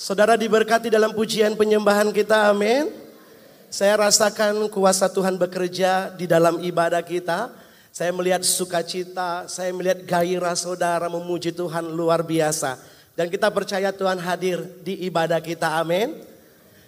[0.00, 2.88] Saudara diberkati dalam pujian penyembahan kita, amin.
[3.68, 7.52] Saya rasakan kuasa Tuhan bekerja di dalam ibadah kita.
[7.92, 12.80] Saya melihat sukacita, saya melihat gairah saudara memuji Tuhan luar biasa.
[13.12, 16.16] Dan kita percaya Tuhan hadir di ibadah kita, amin.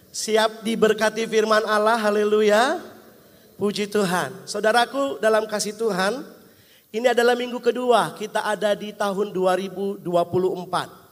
[0.09, 2.81] Siap diberkati firman Allah, haleluya.
[3.61, 4.49] Puji Tuhan.
[4.49, 6.25] Saudaraku dalam kasih Tuhan,
[6.89, 11.02] ini adalah minggu kedua kita ada di tahun 2024.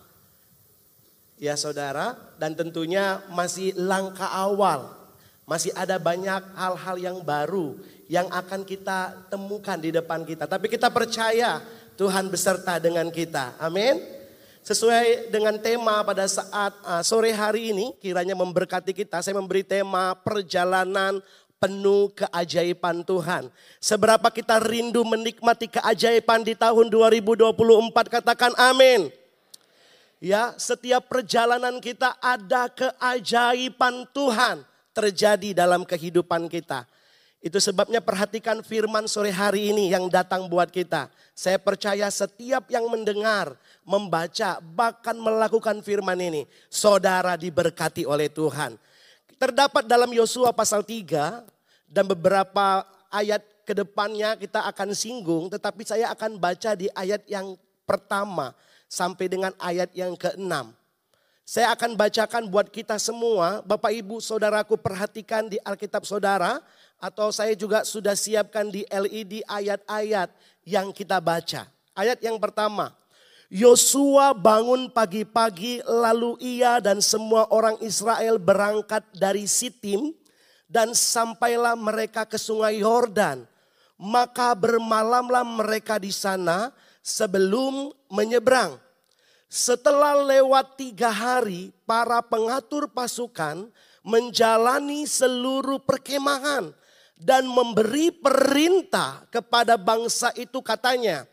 [1.41, 4.93] Ya saudara, dan tentunya masih langkah awal.
[5.49, 10.45] Masih ada banyak hal-hal yang baru yang akan kita temukan di depan kita.
[10.45, 11.65] Tapi kita percaya
[11.97, 13.57] Tuhan beserta dengan kita.
[13.57, 13.97] Amin.
[14.61, 19.25] Sesuai dengan tema pada saat uh, sore hari ini, kiranya memberkati kita.
[19.25, 21.25] Saya memberi tema perjalanan
[21.57, 23.49] penuh keajaiban Tuhan.
[23.81, 27.49] Seberapa kita rindu menikmati keajaiban di tahun 2024
[28.21, 29.20] katakan amin.
[30.21, 34.61] Ya, setiap perjalanan kita ada keajaiban Tuhan
[34.93, 36.85] terjadi dalam kehidupan kita.
[37.41, 41.09] Itu sebabnya perhatikan firman sore hari ini yang datang buat kita.
[41.33, 46.45] Saya percaya setiap yang mendengar, membaca, bahkan melakukan firman ini.
[46.69, 48.77] Saudara diberkati oleh Tuhan.
[49.41, 51.41] Terdapat dalam Yosua pasal 3
[51.89, 55.49] dan beberapa ayat ke depannya kita akan singgung.
[55.49, 57.57] Tetapi saya akan baca di ayat yang
[57.89, 58.53] pertama
[58.91, 60.75] sampai dengan ayat yang keenam.
[61.47, 66.59] Saya akan bacakan buat kita semua, Bapak Ibu Saudaraku perhatikan di Alkitab Saudara
[66.99, 70.27] atau saya juga sudah siapkan di LED ayat-ayat
[70.67, 71.71] yang kita baca.
[71.95, 72.91] Ayat yang pertama,
[73.51, 80.15] Yosua bangun pagi-pagi lalu ia dan semua orang Israel berangkat dari Sitim
[80.71, 83.43] dan sampailah mereka ke sungai Yordan.
[83.99, 86.71] Maka bermalamlah mereka di sana
[87.03, 88.75] sebelum menyeberang.
[89.47, 93.67] Setelah lewat tiga hari, para pengatur pasukan
[94.03, 96.71] menjalani seluruh perkemahan
[97.19, 101.27] dan memberi perintah kepada bangsa itu katanya,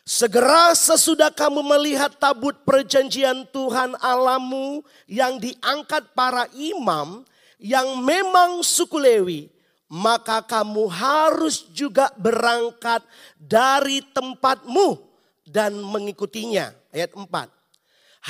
[0.00, 7.22] Segera sesudah kamu melihat tabut perjanjian Tuhan Alamu yang diangkat para imam
[7.60, 9.52] yang memang suku Lewi,
[9.86, 13.04] maka kamu harus juga berangkat
[13.36, 15.09] dari tempatmu
[15.50, 16.70] dan mengikutinya.
[16.94, 17.26] Ayat 4.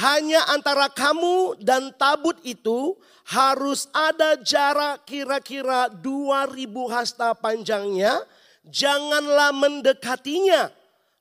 [0.00, 2.96] Hanya antara kamu dan tabut itu
[3.28, 8.24] harus ada jarak kira-kira 2000 hasta panjangnya.
[8.64, 10.72] Janganlah mendekatinya.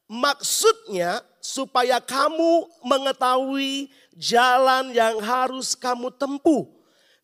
[0.10, 6.66] Maksudnya supaya kamu mengetahui jalan yang harus kamu tempuh.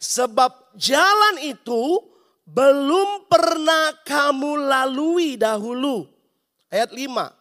[0.01, 2.01] Sebab jalan itu
[2.45, 6.09] belum pernah kamu lalui dahulu.
[6.69, 7.34] Ayat 5.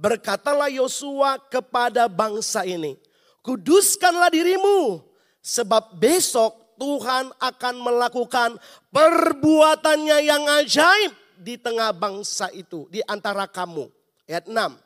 [0.00, 2.96] Berkatalah Yosua kepada bangsa ini
[3.44, 5.04] kuduskanlah dirimu.
[5.40, 8.56] Sebab besok Tuhan akan melakukan
[8.92, 13.88] perbuatannya yang ajaib di tengah bangsa itu, di antara kamu.
[14.28, 14.76] Ayat 6.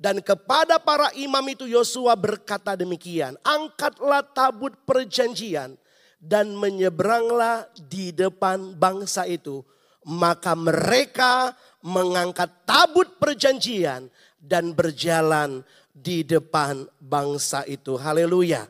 [0.00, 5.76] Dan kepada para imam itu Yosua berkata demikian, angkatlah tabut perjanjian
[6.16, 9.60] dan menyeberanglah di depan bangsa itu.
[10.02, 11.54] Maka mereka
[11.84, 14.10] mengangkat tabut perjanjian
[14.42, 15.62] dan berjalan
[15.94, 17.94] di depan bangsa itu.
[17.94, 18.66] Haleluya.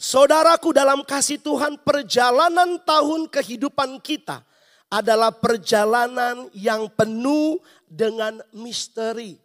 [0.00, 4.40] Saudaraku dalam kasih Tuhan perjalanan tahun kehidupan kita
[4.88, 9.36] adalah perjalanan yang penuh dengan misteri.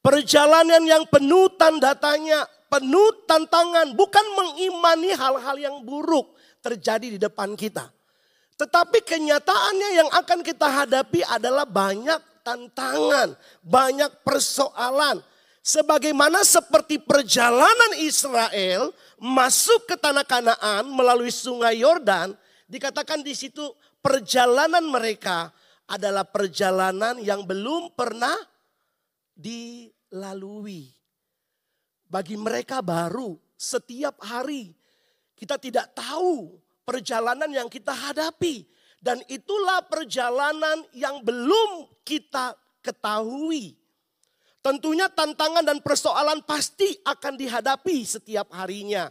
[0.00, 6.32] Perjalanan yang penuh tanda tanya, penuh tantangan, bukan mengimani hal-hal yang buruk
[6.64, 7.92] terjadi di depan kita.
[8.56, 15.22] Tetapi kenyataannya yang akan kita hadapi adalah banyak tantangan, banyak persoalan,
[15.60, 22.32] Sebagaimana seperti perjalanan Israel masuk ke tanah Kanaan melalui sungai Yordan,
[22.64, 23.68] dikatakan di situ
[24.00, 25.52] perjalanan mereka
[25.84, 28.32] adalah perjalanan yang belum pernah
[29.36, 30.88] dilalui.
[32.08, 34.72] Bagi mereka baru setiap hari
[35.36, 36.56] kita tidak tahu
[36.88, 38.64] perjalanan yang kita hadapi
[39.00, 42.52] dan itulah perjalanan yang belum kita
[42.84, 43.80] ketahui.
[44.60, 49.08] Tentunya tantangan dan persoalan pasti akan dihadapi setiap harinya.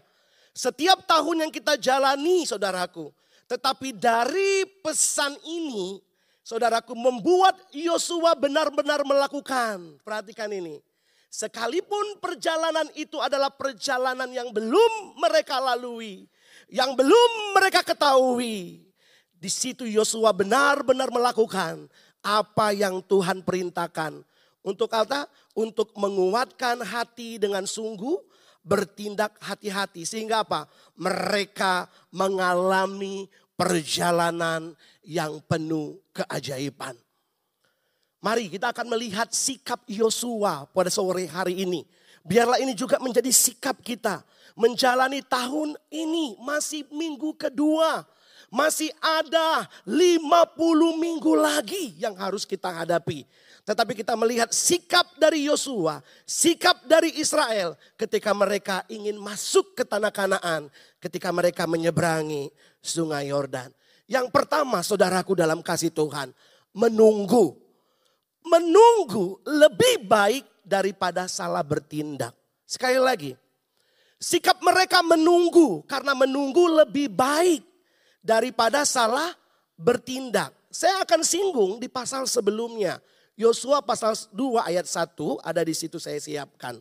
[0.53, 3.09] Setiap tahun yang kita jalani saudaraku.
[3.50, 5.97] Tetapi dari pesan ini
[6.45, 9.97] saudaraku membuat Yosua benar-benar melakukan.
[10.06, 10.77] Perhatikan ini.
[11.33, 16.30] Sekalipun perjalanan itu adalah perjalanan yang belum mereka lalui.
[16.69, 18.88] Yang belum mereka ketahui.
[19.39, 21.88] Di situ Yosua benar-benar melakukan
[22.19, 24.19] apa yang Tuhan perintahkan
[24.59, 25.25] untuk apa?
[25.56, 28.19] Untuk menguatkan hati dengan sungguh,
[28.63, 30.03] bertindak hati-hati.
[30.03, 30.68] Sehingga apa?
[31.00, 36.95] Mereka mengalami perjalanan yang penuh keajaiban.
[38.19, 41.88] Mari kita akan melihat sikap Yosua pada sore hari ini.
[42.27, 44.19] Biarlah ini juga menjadi sikap kita.
[44.59, 48.03] Menjalani tahun ini masih minggu kedua.
[48.50, 50.25] Masih ada 50
[50.98, 53.30] minggu lagi yang harus kita hadapi.
[53.62, 60.10] Tetapi kita melihat sikap dari Yosua, sikap dari Israel ketika mereka ingin masuk ke tanah
[60.10, 62.50] Kanaan, ketika mereka menyeberangi
[62.81, 63.69] sungai Yordan.
[64.10, 66.34] Yang pertama, saudaraku dalam kasih Tuhan,
[66.74, 67.54] menunggu.
[68.42, 72.34] Menunggu lebih baik daripada salah bertindak.
[72.66, 73.38] Sekali lagi,
[74.18, 77.69] sikap mereka menunggu karena menunggu lebih baik
[78.24, 79.36] daripada salah
[79.80, 80.51] bertindak.
[80.69, 83.01] Saya akan singgung di pasal sebelumnya.
[83.39, 86.77] Yosua pasal 2 ayat 1 ada di situ saya siapkan.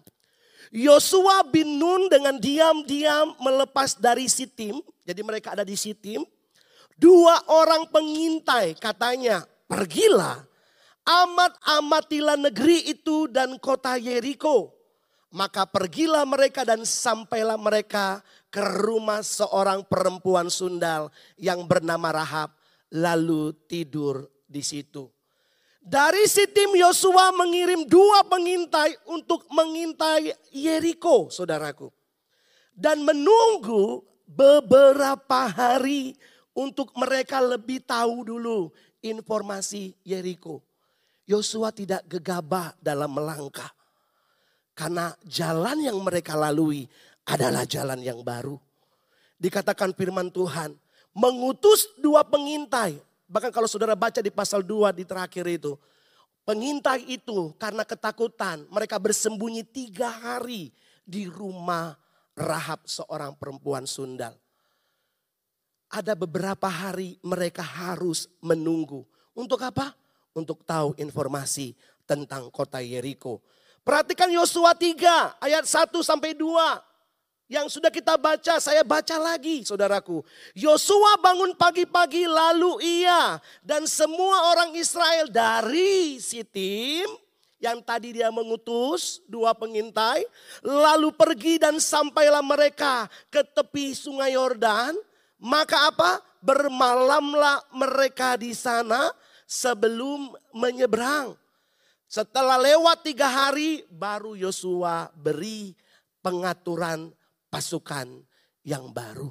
[0.74, 4.82] Yosua bin Nun dengan diam-diam melepas dari Sitim.
[5.06, 6.26] Jadi mereka ada di Sitim.
[6.98, 10.42] Dua orang pengintai katanya pergilah.
[11.06, 14.77] Amat-amatilah negeri itu dan kota Yeriko.
[15.28, 22.56] Maka pergilah mereka dan sampailah mereka ke rumah seorang perempuan sundal yang bernama Rahab.
[22.88, 25.04] Lalu tidur di situ.
[25.84, 31.92] Dari si tim Yosua mengirim dua pengintai untuk mengintai Yeriko, saudaraku.
[32.72, 36.16] Dan menunggu beberapa hari
[36.56, 38.68] untuk mereka lebih tahu dulu
[39.00, 40.60] informasi Yeriko.
[41.28, 43.77] Yosua tidak gegabah dalam melangkah.
[44.78, 46.86] Karena jalan yang mereka lalui
[47.26, 48.54] adalah jalan yang baru.
[49.42, 50.78] Dikatakan firman Tuhan,
[51.18, 55.76] mengutus dua pengintai Bahkan kalau saudara baca di pasal 2 di terakhir itu.
[56.48, 60.72] Pengintai itu karena ketakutan mereka bersembunyi tiga hari
[61.04, 61.92] di rumah
[62.32, 64.32] Rahab seorang perempuan sundal.
[65.92, 69.04] Ada beberapa hari mereka harus menunggu.
[69.36, 69.92] Untuk apa?
[70.32, 71.76] Untuk tahu informasi
[72.08, 73.44] tentang kota Yeriko.
[73.88, 76.44] Perhatikan Yosua 3 ayat 1 sampai 2.
[77.48, 80.20] Yang sudah kita baca, saya baca lagi saudaraku.
[80.52, 87.08] Yosua bangun pagi-pagi lalu ia dan semua orang Israel dari Sitim
[87.56, 90.20] yang tadi dia mengutus dua pengintai.
[90.60, 94.92] Lalu pergi dan sampailah mereka ke tepi sungai Yordan.
[95.40, 96.20] Maka apa?
[96.44, 99.08] Bermalamlah mereka di sana
[99.48, 101.47] sebelum menyeberang.
[102.08, 105.76] Setelah lewat tiga hari baru Yosua beri
[106.24, 107.12] pengaturan
[107.52, 108.24] pasukan
[108.64, 109.28] yang baru.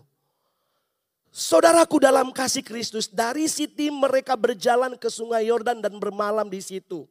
[1.33, 7.09] Saudaraku dalam kasih Kristus, dari Siti mereka berjalan ke sungai Yordan dan bermalam di situ.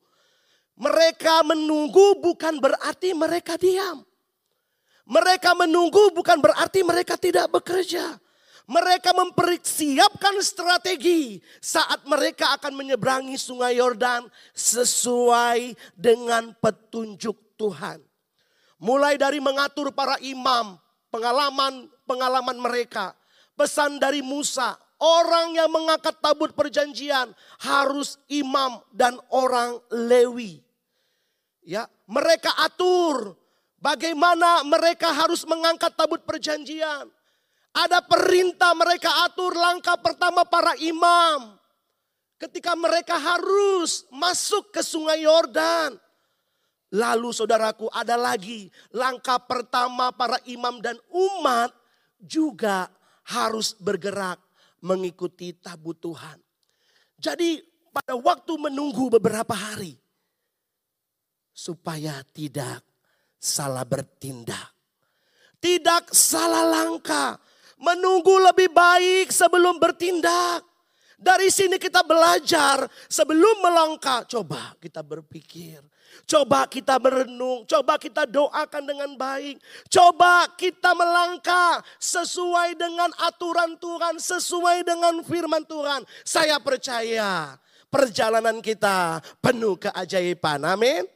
[0.79, 4.07] Mereka menunggu bukan berarti mereka diam.
[5.07, 8.19] Mereka menunggu bukan berarti mereka tidak bekerja.
[8.67, 14.27] Mereka mempersiapkan strategi saat mereka akan menyeberangi sungai Yordan
[14.59, 18.03] sesuai dengan petunjuk Tuhan.
[18.83, 20.75] Mulai dari mengatur para imam,
[21.15, 23.15] pengalaman-pengalaman mereka.
[23.55, 27.33] Pesan dari Musa, orang yang mengangkat tabut perjanjian
[27.63, 30.61] harus imam dan orang Lewi.
[31.63, 33.39] Ya, mereka atur
[33.81, 37.09] bagaimana mereka harus mengangkat tabut perjanjian.
[37.77, 41.61] Ada perintah mereka atur langkah pertama para imam.
[42.41, 46.01] Ketika mereka harus masuk ke sungai Yordan.
[46.97, 51.75] Lalu saudaraku ada lagi langkah pertama para imam dan umat
[52.17, 52.89] juga
[53.27, 54.41] harus bergerak
[54.81, 56.39] mengikuti tabut Tuhan.
[57.19, 59.99] Jadi pada waktu menunggu beberapa hari
[61.57, 62.85] supaya tidak
[63.41, 64.73] salah bertindak.
[65.57, 67.41] Tidak salah langkah.
[67.77, 70.65] Menunggu lebih baik sebelum bertindak.
[71.17, 74.25] Dari sini kita belajar sebelum melangkah.
[74.29, 75.81] Coba kita berpikir.
[76.29, 77.65] Coba kita merenung.
[77.65, 79.57] Coba kita doakan dengan baik.
[79.89, 84.21] Coba kita melangkah sesuai dengan aturan Tuhan.
[84.21, 86.05] Sesuai dengan firman Tuhan.
[86.21, 87.57] Saya percaya
[87.89, 90.69] perjalanan kita penuh keajaiban.
[90.69, 91.09] Amin.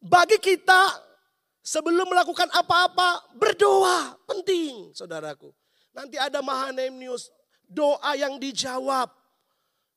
[0.00, 1.09] Bagi kita
[1.60, 5.52] sebelum melakukan apa-apa berdoa penting saudaraku.
[5.90, 7.28] Nanti ada Mahanem News
[7.70, 9.14] doa yang dijawab.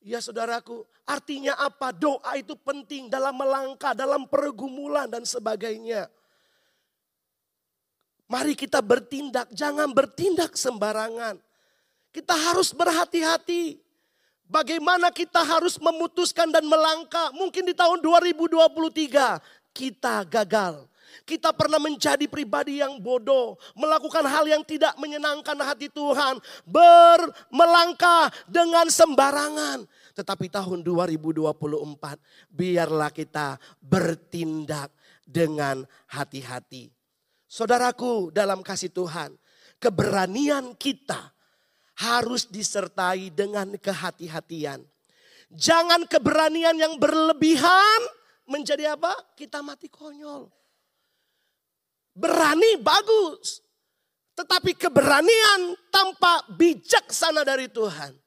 [0.03, 1.95] Ya saudaraku, artinya apa?
[1.95, 6.11] Doa itu penting dalam melangkah, dalam pergumulan dan sebagainya.
[8.27, 11.39] Mari kita bertindak, jangan bertindak sembarangan.
[12.11, 13.79] Kita harus berhati-hati.
[14.43, 17.31] Bagaimana kita harus memutuskan dan melangkah.
[17.33, 19.39] Mungkin di tahun 2023
[19.73, 20.85] kita gagal.
[21.21, 28.89] Kita pernah menjadi pribadi yang bodoh, melakukan hal yang tidak menyenangkan hati Tuhan, bermelangkah dengan
[28.89, 29.85] sembarangan.
[30.17, 31.53] Tetapi tahun 2024
[32.49, 34.89] biarlah kita bertindak
[35.23, 36.89] dengan hati-hati.
[37.45, 39.37] Saudaraku dalam kasih Tuhan,
[39.77, 41.33] keberanian kita
[42.01, 44.81] harus disertai dengan kehati-hatian.
[45.53, 48.01] Jangan keberanian yang berlebihan
[48.49, 49.13] menjadi apa?
[49.37, 50.49] Kita mati konyol.
[52.13, 53.61] Berani bagus.
[54.33, 58.17] Tetapi keberanian tanpa bijaksana dari Tuhan.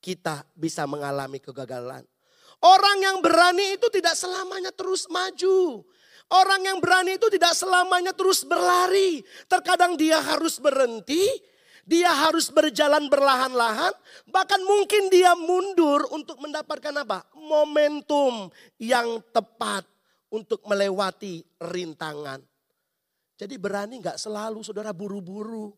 [0.00, 2.06] Kita bisa mengalami kegagalan.
[2.64, 5.84] Orang yang berani itu tidak selamanya terus maju.
[6.28, 9.24] Orang yang berani itu tidak selamanya terus berlari.
[9.48, 11.24] Terkadang dia harus berhenti,
[11.88, 13.96] dia harus berjalan berlahan-lahan,
[14.28, 17.24] bahkan mungkin dia mundur untuk mendapatkan apa?
[17.32, 19.88] Momentum yang tepat
[20.28, 22.44] untuk melewati rintangan.
[23.38, 25.70] Jadi berani nggak selalu saudara buru-buru.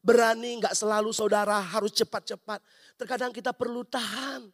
[0.00, 2.64] Berani nggak selalu saudara harus cepat-cepat.
[2.96, 4.48] Terkadang kita perlu tahan.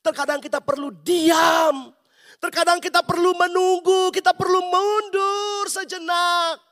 [0.00, 1.92] Terkadang kita perlu diam.
[2.38, 6.62] Terkadang kita perlu menunggu, kita perlu mundur sejenak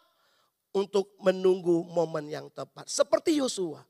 [0.70, 2.86] untuk menunggu momen yang tepat.
[2.86, 3.82] Seperti Yosua.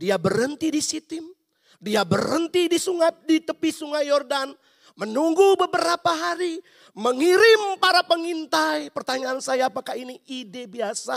[0.00, 1.28] Dia berhenti di Sitim,
[1.76, 4.56] dia berhenti di sungai di tepi sungai Yordan,
[5.00, 6.60] menunggu beberapa hari,
[6.92, 8.92] mengirim para pengintai.
[8.92, 11.16] Pertanyaan saya apakah ini ide biasa?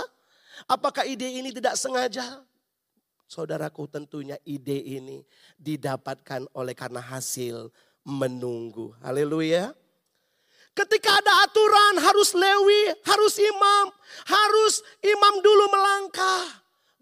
[0.72, 2.40] Apakah ide ini tidak sengaja?
[3.28, 5.28] Saudaraku tentunya ide ini
[5.60, 7.68] didapatkan oleh karena hasil
[8.08, 8.96] menunggu.
[9.04, 9.76] Haleluya.
[10.74, 13.86] Ketika ada aturan harus lewi, harus imam,
[14.26, 16.46] harus imam dulu melangkah.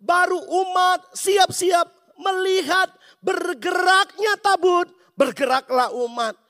[0.02, 2.90] Baru umat siap-siap melihat
[3.22, 6.41] bergeraknya tabut, bergeraklah umat.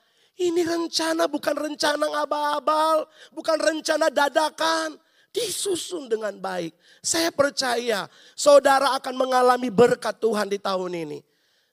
[0.41, 4.97] Ini rencana bukan rencana abal-abal, bukan rencana dadakan.
[5.31, 6.75] Disusun dengan baik.
[6.99, 11.19] Saya percaya saudara akan mengalami berkat Tuhan di tahun ini.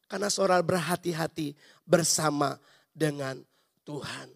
[0.07, 2.55] Karena saudara berhati-hati bersama
[2.95, 3.43] dengan
[3.83, 4.31] Tuhan.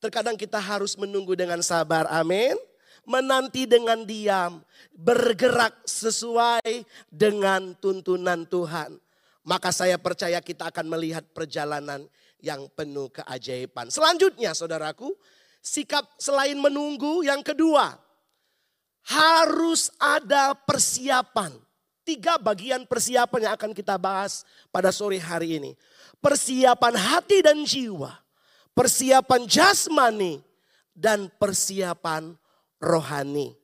[0.00, 2.56] Terkadang kita harus menunggu dengan sabar, amin.
[3.04, 4.64] Menanti dengan diam,
[4.96, 8.96] bergerak sesuai dengan tuntunan Tuhan.
[9.44, 13.90] Maka saya percaya kita akan melihat perjalanan yang penuh keajaiban.
[13.90, 15.14] Selanjutnya saudaraku,
[15.62, 17.98] sikap selain menunggu yang kedua.
[19.08, 21.54] Harus ada persiapan.
[22.04, 25.72] Tiga bagian persiapan yang akan kita bahas pada sore hari ini.
[26.20, 28.16] Persiapan hati dan jiwa.
[28.72, 30.40] Persiapan jasmani
[30.96, 32.36] dan persiapan
[32.80, 33.54] rohani.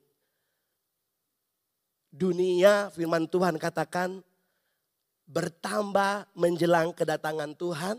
[2.14, 4.22] Dunia firman Tuhan katakan
[5.26, 7.96] bertambah menjelang kedatangan Tuhan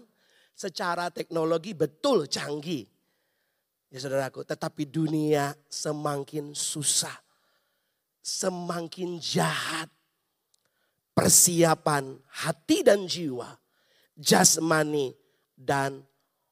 [0.55, 2.87] secara teknologi betul canggih.
[3.91, 7.13] Ya saudaraku, tetapi dunia semakin susah.
[8.25, 9.91] Semakin jahat.
[11.15, 13.55] Persiapan hati dan jiwa,
[14.19, 15.15] jasmani
[15.55, 16.03] dan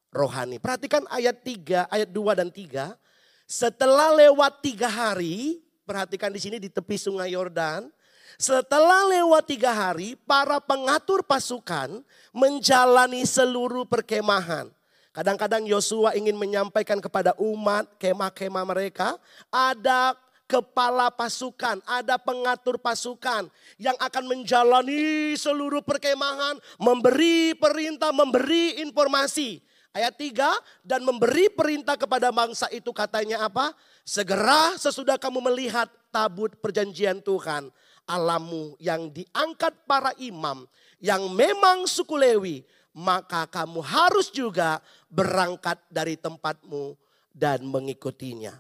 [0.08, 0.56] rohani.
[0.56, 2.96] Perhatikan ayat 3, ayat 2 dan 3.
[3.44, 7.92] Setelah lewat tiga hari, perhatikan di sini di tepi sungai Yordan,
[8.38, 12.02] setelah lewat tiga hari, para pengatur pasukan
[12.34, 14.70] menjalani seluruh perkemahan.
[15.14, 19.14] Kadang-kadang Yosua ingin menyampaikan kepada umat kemah-kemah mereka,
[19.54, 20.18] ada
[20.50, 23.46] kepala pasukan, ada pengatur pasukan
[23.78, 29.62] yang akan menjalani seluruh perkemahan, memberi perintah, memberi informasi.
[29.94, 33.78] Ayat 3, dan memberi perintah kepada bangsa itu katanya apa?
[34.02, 37.70] Segera sesudah kamu melihat tabut perjanjian Tuhan
[38.08, 40.68] alamu yang diangkat para imam
[41.04, 42.58] yang memang suku Lewi,
[42.96, 44.80] maka kamu harus juga
[45.12, 46.96] berangkat dari tempatmu
[47.34, 48.56] dan mengikutinya.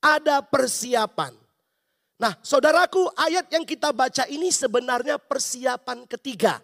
[0.00, 1.36] Ada persiapan.
[2.16, 6.62] Nah, saudaraku, ayat yang kita baca ini sebenarnya persiapan ketiga.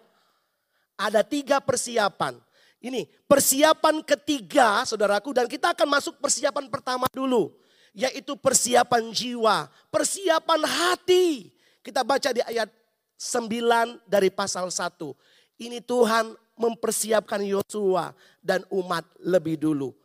[0.95, 2.39] Ada tiga persiapan.
[2.79, 7.51] Ini persiapan ketiga, saudaraku, dan kita akan masuk persiapan pertama dulu,
[7.91, 11.51] yaitu persiapan jiwa, persiapan hati.
[11.79, 12.67] Kita baca di ayat
[13.19, 14.95] 9 dari pasal 1.
[15.59, 19.95] Ini Tuhan mempersiapkan Yosua dan umat lebih dulu.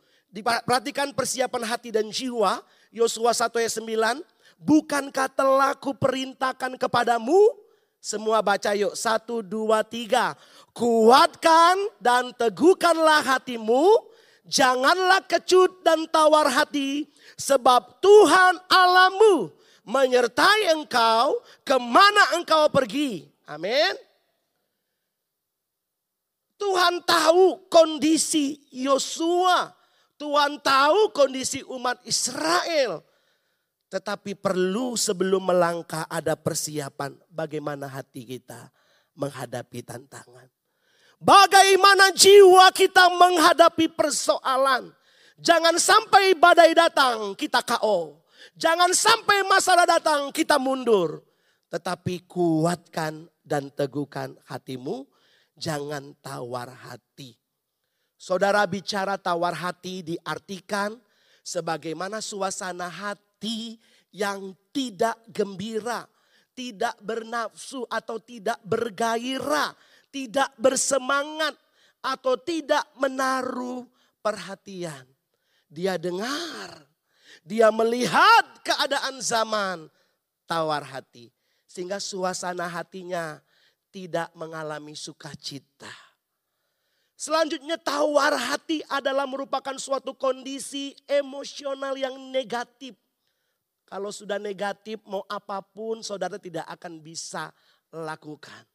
[0.66, 2.62] Perhatikan persiapan hati dan jiwa.
[2.90, 4.22] Yosua 1 ayat 9.
[4.58, 7.38] Bukankah telah kuperintahkan kepadamu?
[7.98, 8.94] Semua baca yuk.
[8.94, 10.38] Satu, dua, tiga.
[10.74, 14.10] Kuatkan dan teguhkanlah hatimu.
[14.44, 17.08] Janganlah kecut dan tawar hati.
[17.38, 23.28] Sebab Tuhan Allahmu menyertai engkau ke mana engkau pergi.
[23.44, 23.94] Amin.
[26.56, 29.68] Tuhan tahu kondisi Yosua.
[30.16, 33.04] Tuhan tahu kondisi umat Israel.
[33.92, 38.72] Tetapi perlu sebelum melangkah ada persiapan bagaimana hati kita
[39.14, 40.48] menghadapi tantangan.
[41.20, 44.90] Bagaimana jiwa kita menghadapi persoalan.
[45.38, 48.23] Jangan sampai badai datang kita KO.
[48.52, 51.24] Jangan sampai masalah datang kita mundur.
[51.72, 55.08] Tetapi kuatkan dan teguhkan hatimu.
[55.56, 57.38] Jangan tawar hati.
[58.18, 60.96] Saudara bicara tawar hati diartikan
[61.44, 63.76] sebagaimana suasana hati
[64.14, 66.08] yang tidak gembira,
[66.56, 69.76] tidak bernafsu atau tidak bergairah,
[70.08, 71.52] tidak bersemangat
[72.00, 73.84] atau tidak menaruh
[74.24, 75.04] perhatian.
[75.68, 76.86] Dia dengar,
[77.42, 79.90] dia melihat keadaan zaman
[80.46, 81.34] tawar hati
[81.66, 83.42] sehingga suasana hatinya
[83.90, 85.90] tidak mengalami sukacita.
[87.14, 92.94] Selanjutnya tawar hati adalah merupakan suatu kondisi emosional yang negatif.
[93.86, 97.54] Kalau sudah negatif mau apa pun saudara tidak akan bisa
[97.94, 98.66] lakukan.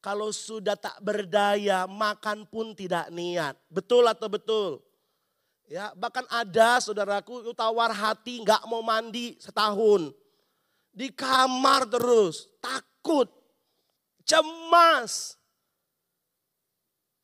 [0.00, 3.58] Kalau sudah tak berdaya makan pun tidak niat.
[3.68, 4.80] Betul atau betul?
[5.70, 10.10] Ya, bahkan ada saudaraku tawar hati nggak mau mandi setahun.
[10.90, 13.30] Di kamar terus, takut,
[14.26, 15.38] cemas,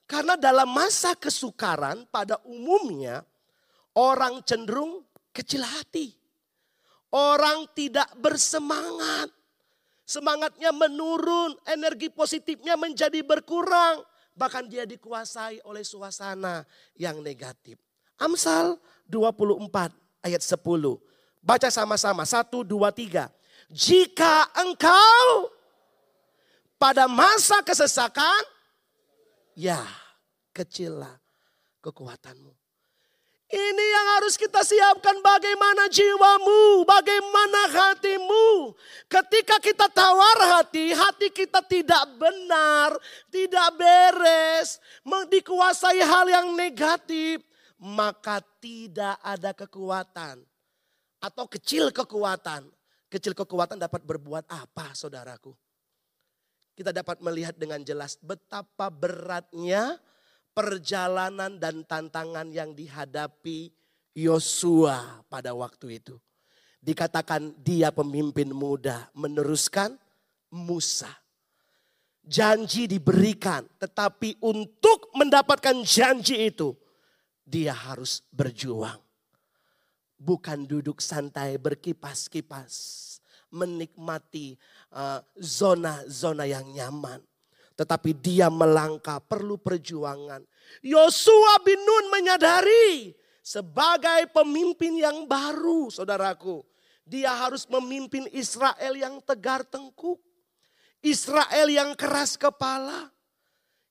[0.07, 3.27] karena dalam masa kesukaran pada umumnya
[3.99, 5.03] orang cenderung
[5.35, 6.15] kecil hati.
[7.11, 9.35] Orang tidak bersemangat.
[10.07, 14.07] Semangatnya menurun, energi positifnya menjadi berkurang.
[14.39, 16.63] Bahkan dia dikuasai oleh suasana
[16.95, 17.86] yang negatif.
[18.17, 19.93] Amsal 24
[20.25, 20.57] ayat 10.
[21.45, 23.31] Baca sama-sama, 1, 2, 3.
[23.71, 25.53] Jika engkau
[26.77, 28.43] pada masa kesesakan
[29.57, 29.81] ya
[30.53, 31.19] kecillah
[31.81, 32.53] kekuatanmu.
[33.47, 38.75] Ini yang harus kita siapkan bagaimana jiwamu, bagaimana hatimu.
[39.07, 42.99] Ketika kita tawar hati, hati kita tidak benar,
[43.31, 44.83] tidak beres,
[45.31, 47.39] dikuasai hal yang negatif,
[47.81, 50.43] maka tidak ada kekuatan.
[51.21, 52.69] Atau kecil kekuatan.
[53.07, 55.55] Kecil kekuatan dapat berbuat apa saudaraku?
[56.77, 59.97] kita dapat melihat dengan jelas betapa beratnya
[60.53, 63.73] perjalanan dan tantangan yang dihadapi
[64.13, 66.21] Yosua pada waktu itu.
[66.85, 69.97] Dikatakan dia pemimpin muda meneruskan
[70.53, 71.11] Musa.
[72.27, 76.75] Janji diberikan, tetapi untuk mendapatkan janji itu
[77.47, 78.99] dia harus berjuang.
[80.19, 82.75] Bukan duduk santai berkipas-kipas
[83.55, 84.59] menikmati
[84.91, 87.23] uh, zona-zona uh, yang nyaman.
[87.77, 90.43] Tetapi dia melangkah perlu perjuangan.
[90.83, 93.13] Yosua bin Nun menyadari
[93.45, 96.65] sebagai pemimpin yang baru saudaraku.
[97.07, 100.19] Dia harus memimpin Israel yang tegar tengkuk.
[101.05, 103.15] Israel yang keras kepala.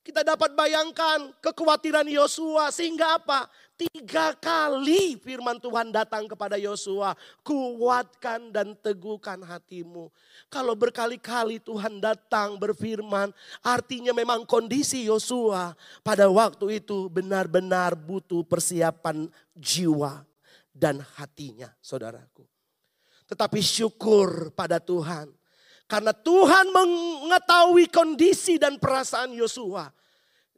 [0.06, 3.50] Kita dapat bayangkan kekhawatiran Yosua sehingga apa?
[3.74, 7.18] Tiga kali firman Tuhan datang kepada Yosua.
[7.42, 10.14] Kuatkan dan teguhkan hatimu.
[10.54, 13.34] Kalau berkali-kali Tuhan datang berfirman.
[13.66, 15.74] Artinya memang kondisi Yosua
[16.06, 19.26] pada waktu itu benar-benar butuh persiapan
[19.58, 20.22] jiwa
[20.70, 22.46] dan hatinya saudaraku.
[23.26, 25.34] Tetapi syukur pada Tuhan
[25.86, 29.94] karena Tuhan mengetahui kondisi dan perasaan Yosua.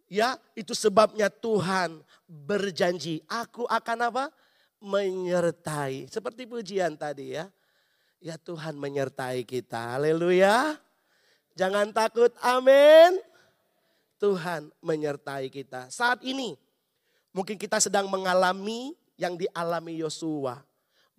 [0.07, 4.25] Ya, itu sebabnya Tuhan berjanji, aku akan apa?
[4.79, 6.07] Menyertai.
[6.07, 7.51] Seperti pujian tadi ya.
[8.23, 9.99] Ya Tuhan menyertai kita.
[9.99, 10.79] Haleluya.
[11.59, 12.31] Jangan takut.
[12.39, 13.19] Amin.
[14.17, 15.91] Tuhan menyertai kita.
[15.91, 16.55] Saat ini
[17.35, 20.63] mungkin kita sedang mengalami yang dialami Yosua.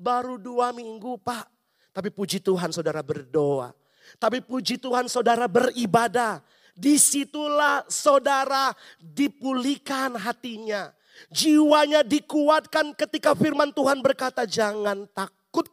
[0.00, 1.46] Baru dua minggu Pak.
[1.92, 3.74] Tapi puji Tuhan saudara berdoa
[4.16, 6.40] tapi puji Tuhan saudara beribadah.
[6.78, 10.94] Di situlah saudara dipulihkan hatinya.
[11.28, 15.66] Jiwanya dikuatkan ketika firman Tuhan berkata jangan takut.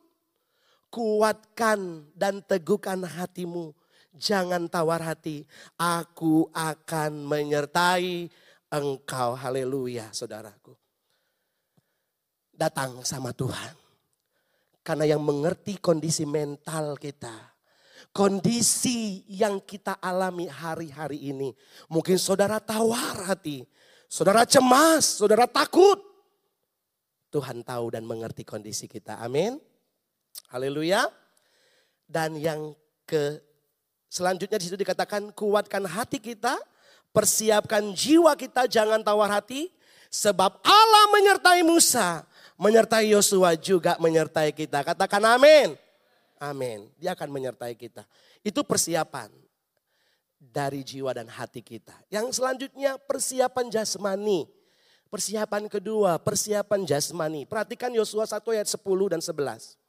[0.89, 3.71] Kuatkan dan teguhkan hatimu.
[4.17, 5.45] Jangan tawar hati.
[5.77, 8.31] Aku akan menyertai
[8.73, 9.37] engkau.
[9.37, 10.73] Haleluya saudaraku.
[12.49, 13.75] Datang sama Tuhan.
[14.81, 17.54] Karena yang mengerti kondisi mental kita
[18.15, 21.51] kondisi yang kita alami hari-hari ini.
[21.91, 23.67] Mungkin saudara tawar hati,
[24.07, 25.99] saudara cemas, saudara takut.
[27.33, 29.19] Tuhan tahu dan mengerti kondisi kita.
[29.19, 29.59] Amin.
[30.47, 31.11] Haleluya.
[32.07, 32.71] Dan yang
[33.03, 33.43] ke
[34.07, 36.55] selanjutnya di situ dikatakan kuatkan hati kita,
[37.11, 39.67] persiapkan jiwa kita, jangan tawar hati.
[40.07, 42.23] Sebab Allah menyertai Musa,
[42.55, 44.79] menyertai Yosua juga menyertai kita.
[44.79, 45.75] Katakan amin.
[46.39, 46.91] Amin.
[46.99, 48.03] Dia akan menyertai kita.
[48.43, 49.31] Itu persiapan
[50.39, 51.95] dari jiwa dan hati kita.
[52.11, 54.47] Yang selanjutnya persiapan jasmani.
[55.07, 57.47] Persiapan kedua, persiapan jasmani.
[57.47, 59.79] Perhatikan Yosua 1 ayat 10 dan 11.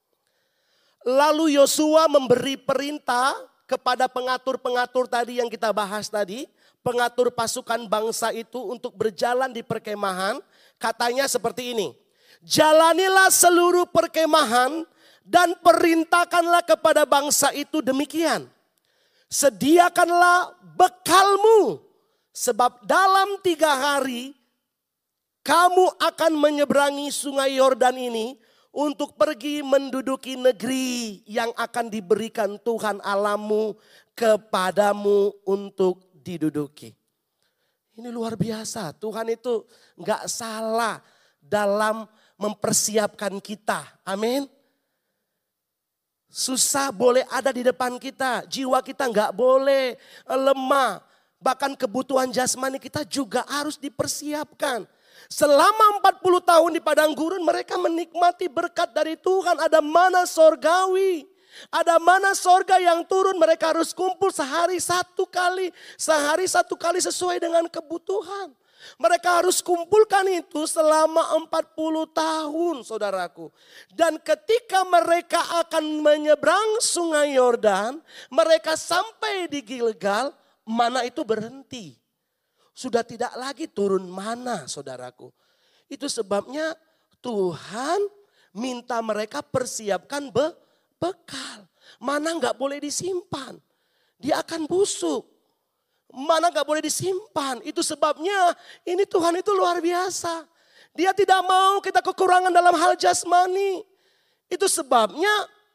[1.06, 3.34] Lalu Yosua memberi perintah
[3.66, 6.46] kepada pengatur-pengatur tadi yang kita bahas tadi,
[6.86, 10.38] pengatur pasukan bangsa itu untuk berjalan di perkemahan,
[10.78, 11.90] katanya seperti ini.
[12.46, 14.86] Jalanilah seluruh perkemahan
[15.26, 18.46] dan perintahkanlah kepada bangsa itu demikian.
[19.26, 21.82] Sediakanlah bekalmu
[22.30, 24.38] sebab dalam tiga hari
[25.42, 28.38] kamu akan menyeberangi sungai Yordan ini
[28.70, 33.74] untuk pergi menduduki negeri yang akan diberikan Tuhan Alamu
[34.14, 36.94] kepadamu untuk diduduki.
[37.96, 38.94] Ini luar biasa.
[38.94, 41.02] Tuhan itu nggak salah
[41.40, 42.04] dalam
[42.36, 44.04] mempersiapkan kita.
[44.04, 44.44] Amin.
[46.36, 48.44] Susah boleh ada di depan kita.
[48.44, 49.96] Jiwa kita nggak boleh
[50.28, 51.00] lemah.
[51.40, 54.84] Bahkan kebutuhan jasmani kita juga harus dipersiapkan.
[55.32, 59.64] Selama 40 tahun di padang gurun mereka menikmati berkat dari Tuhan.
[59.64, 61.24] Ada mana sorgawi.
[61.72, 65.72] Ada mana sorga yang turun mereka harus kumpul sehari satu kali.
[65.96, 68.52] Sehari satu kali sesuai dengan kebutuhan.
[68.96, 73.50] Mereka harus kumpulkan itu selama 40 tahun saudaraku.
[73.92, 77.98] Dan ketika mereka akan menyeberang sungai Yordan.
[78.30, 80.32] Mereka sampai di Gilgal
[80.66, 81.96] mana itu berhenti
[82.76, 85.32] sudah tidak lagi turun mana saudaraku.
[85.88, 86.76] Itu sebabnya
[87.24, 88.04] Tuhan
[88.52, 90.52] minta mereka persiapkan be
[91.00, 91.64] bekal.
[91.96, 93.56] Mana nggak boleh disimpan.
[94.20, 95.24] Dia akan busuk.
[96.16, 97.60] Mana nggak boleh disimpan.
[97.60, 98.56] Itu sebabnya
[98.88, 100.48] ini Tuhan itu luar biasa.
[100.96, 103.84] Dia tidak mau kita kekurangan dalam hal jasmani.
[104.48, 105.28] Itu sebabnya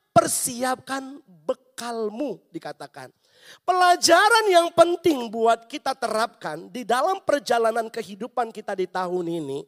[0.10, 3.14] persiapkan bekalmu dikatakan.
[3.62, 9.60] Pelajaran yang penting buat kita terapkan di dalam perjalanan kehidupan kita di tahun ini,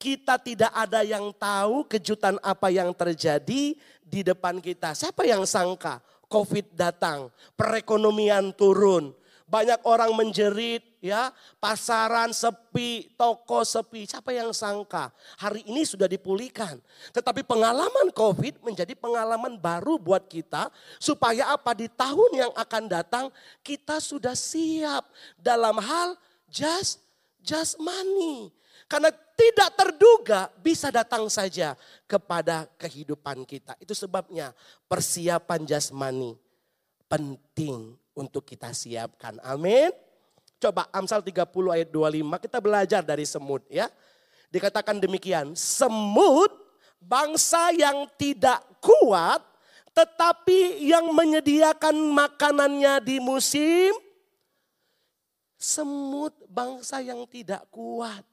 [0.00, 4.96] kita tidak ada yang tahu kejutan apa yang terjadi di depan kita.
[4.96, 9.12] Siapa yang sangka COVID datang, perekonomian turun,
[9.50, 14.06] banyak orang menjerit, ya, pasaran sepi, toko sepi.
[14.06, 15.10] Siapa yang sangka
[15.42, 16.78] hari ini sudah dipulihkan.
[17.10, 20.70] Tetapi pengalaman COVID menjadi pengalaman baru buat kita
[21.02, 23.26] supaya apa di tahun yang akan datang
[23.66, 26.14] kita sudah siap dalam hal
[26.46, 27.02] just
[27.42, 28.54] just money.
[28.86, 31.74] Karena tidak terduga bisa datang saja
[32.06, 33.74] kepada kehidupan kita.
[33.82, 34.54] Itu sebabnya
[34.86, 36.38] persiapan jasmani
[37.10, 39.38] penting untuk kita siapkan.
[39.42, 39.90] Amin.
[40.60, 43.88] Coba Amsal 30 ayat 25 kita belajar dari semut ya.
[44.50, 46.52] Dikatakan demikian, semut
[47.00, 49.40] bangsa yang tidak kuat
[49.90, 53.90] tetapi yang menyediakan makanannya di musim
[55.60, 58.24] semut bangsa yang tidak kuat.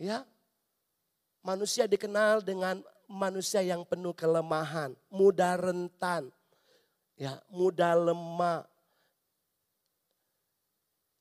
[0.00, 0.24] Ya.
[1.44, 6.28] Manusia dikenal dengan manusia yang penuh kelemahan, mudah rentan,
[7.20, 8.64] ya mudah lemah.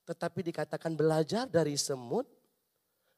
[0.07, 2.23] Tetapi dikatakan belajar dari semut,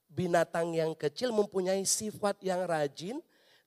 [0.10, 3.22] binatang yang kecil mempunyai sifat yang rajin,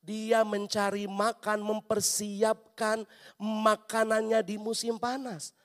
[0.04, 3.06] dia mencari makan, mempersiapkan
[3.40, 5.56] makanannya di musim panas.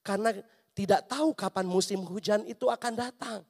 [0.00, 0.32] Karena
[0.72, 3.44] tidak tahu kapan musim hujan itu akan datang.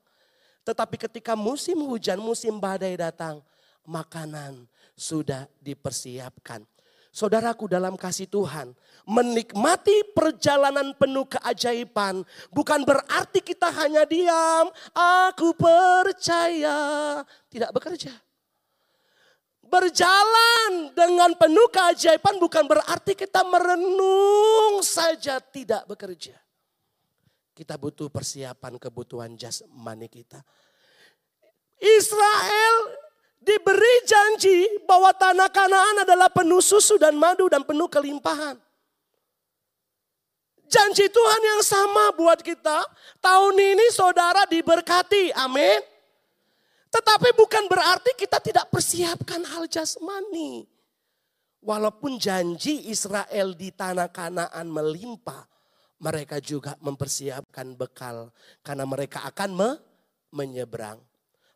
[0.66, 3.38] Tetapi ketika musim hujan, musim badai datang,
[3.86, 4.66] makanan
[4.98, 6.66] sudah dipersiapkan.
[7.14, 8.74] Saudaraku dalam kasih Tuhan,
[9.06, 18.10] menikmati perjalanan penuh keajaiban bukan berarti kita hanya diam, aku percaya, tidak bekerja.
[19.62, 26.34] Berjalan dengan penuh keajaiban bukan berarti kita merenung saja tidak bekerja.
[27.54, 30.42] Kita butuh persiapan kebutuhan jasmani kita.
[31.78, 33.03] Israel
[33.44, 38.56] diberi janji bahwa tanah Kanaan adalah penuh susu dan madu dan penuh kelimpahan.
[40.64, 42.82] Janji Tuhan yang sama buat kita.
[43.20, 45.30] Tahun ini saudara diberkati.
[45.36, 45.78] Amin.
[46.88, 50.64] Tetapi bukan berarti kita tidak persiapkan hal jasmani.
[51.60, 55.46] Walaupun janji Israel di tanah Kanaan melimpah.
[56.00, 58.32] Mereka juga mempersiapkan bekal.
[58.64, 59.70] Karena mereka akan me
[60.34, 60.98] menyeberang.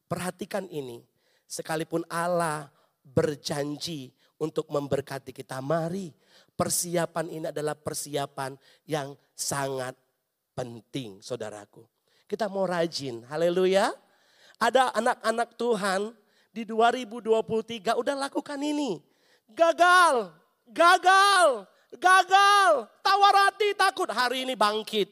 [0.06, 1.04] Perhatikan ini
[1.48, 2.68] Sekalipun Allah
[3.00, 6.12] berjanji untuk memberkati kita, mari
[6.52, 8.52] persiapan ini adalah persiapan
[8.84, 9.96] yang sangat
[10.52, 11.88] penting, saudaraku.
[12.28, 13.88] Kita mau rajin, haleluya.
[14.60, 16.12] Ada anak-anak Tuhan
[16.52, 19.00] di 2023 udah lakukan ini.
[19.48, 20.28] Gagal,
[20.68, 21.64] gagal,
[21.96, 24.12] gagal, tawar hati, takut.
[24.12, 25.08] Hari ini bangkit.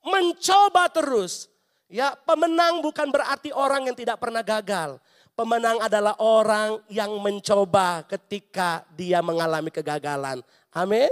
[0.00, 1.52] Mencoba terus.
[1.88, 4.96] Ya, pemenang bukan berarti orang yang tidak pernah gagal.
[5.38, 10.42] Pemenang adalah orang yang mencoba ketika dia mengalami kegagalan.
[10.74, 11.06] Amin.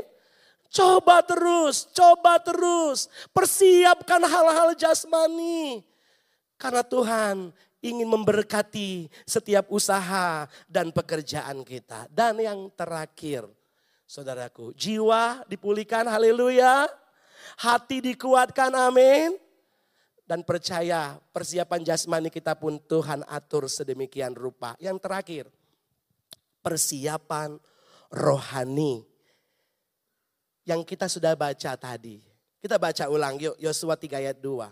[0.66, 3.06] Coba terus, coba terus.
[3.30, 5.86] Persiapkan hal-hal jasmani.
[6.58, 12.10] Karena Tuhan ingin memberkati setiap usaha dan pekerjaan kita.
[12.10, 13.46] Dan yang terakhir,
[14.10, 16.90] saudaraku, jiwa dipulihkan, haleluya.
[17.62, 19.45] Hati dikuatkan, amin.
[20.26, 24.74] Dan percaya persiapan jasmani kita pun Tuhan atur sedemikian rupa.
[24.82, 25.44] Yang terakhir,
[26.66, 27.54] persiapan
[28.10, 29.06] rohani.
[30.66, 32.18] Yang kita sudah baca tadi.
[32.58, 34.66] Kita baca ulang yuk Yosua 3 ayat 2.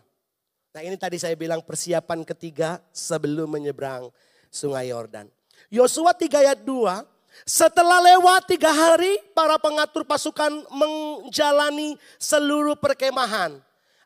[0.74, 4.10] Nah ini tadi saya bilang persiapan ketiga sebelum menyeberang
[4.50, 5.30] sungai Yordan.
[5.70, 7.06] Yosua 3 ayat 2,
[7.42, 13.58] setelah lewat tiga hari para pengatur pasukan menjalani seluruh perkemahan.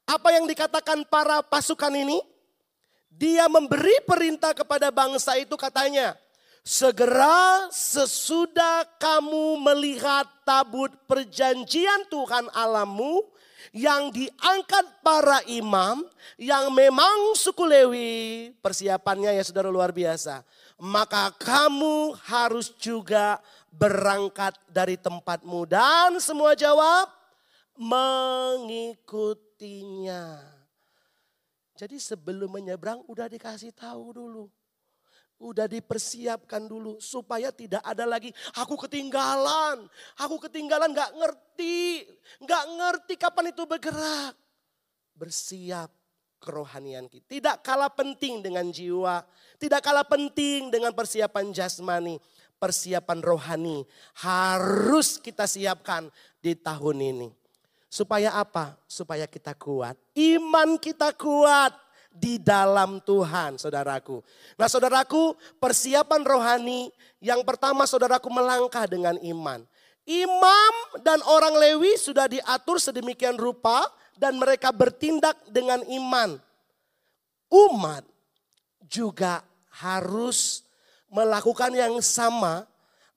[0.08, 2.24] Apa yang dikatakan para pasukan ini?
[3.12, 6.16] Dia memberi perintah kepada bangsa itu katanya,
[6.64, 13.20] segera sesudah kamu melihat tabut perjanjian Tuhan alamu
[13.74, 16.00] yang diangkat para imam
[16.40, 20.40] yang memang suku Lewi, persiapannya ya saudara luar biasa.
[20.80, 27.10] Maka kamu harus juga berangkat dari tempatmu dan semua jawab
[29.58, 30.38] mengikutinya.
[31.78, 34.46] Jadi sebelum menyeberang udah dikasih tahu dulu.
[35.38, 39.86] Udah dipersiapkan dulu supaya tidak ada lagi aku ketinggalan.
[40.18, 42.02] Aku ketinggalan gak ngerti.
[42.42, 44.34] Gak ngerti kapan itu bergerak.
[45.14, 45.94] Bersiap
[46.42, 47.22] kerohanian kita.
[47.30, 49.22] Tidak kalah penting dengan jiwa.
[49.62, 52.18] Tidak kalah penting dengan persiapan jasmani.
[52.58, 53.86] Persiapan rohani
[54.18, 56.10] harus kita siapkan
[56.42, 57.28] di tahun ini.
[57.88, 58.76] Supaya apa?
[58.84, 59.96] Supaya kita kuat.
[60.12, 61.72] Iman kita kuat
[62.12, 64.20] di dalam Tuhan, saudaraku.
[64.60, 69.64] Nah, saudaraku, persiapan rohani yang pertama, saudaraku melangkah dengan iman.
[70.08, 70.74] Imam
[71.04, 73.84] dan orang Lewi sudah diatur sedemikian rupa
[74.16, 76.40] dan mereka bertindak dengan iman.
[77.48, 78.08] Umat
[78.88, 80.64] juga harus
[81.12, 82.64] melakukan yang sama.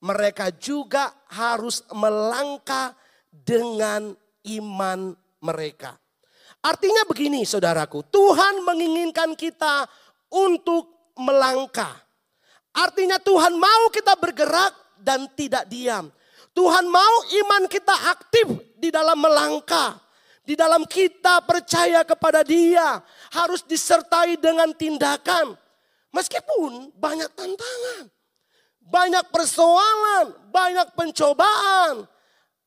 [0.03, 2.91] Mereka juga harus melangkah
[3.31, 5.97] dengan iman mereka.
[6.62, 9.89] Artinya begini saudaraku, Tuhan menginginkan kita
[10.30, 11.97] untuk melangkah.
[12.71, 16.08] Artinya Tuhan mau kita bergerak dan tidak diam.
[16.54, 19.97] Tuhan mau iman kita aktif di dalam melangkah.
[20.41, 22.99] Di dalam kita percaya kepada dia
[23.32, 25.54] harus disertai dengan tindakan.
[26.12, 28.12] Meskipun banyak tantangan,
[28.84, 32.04] banyak persoalan, banyak pencobaan.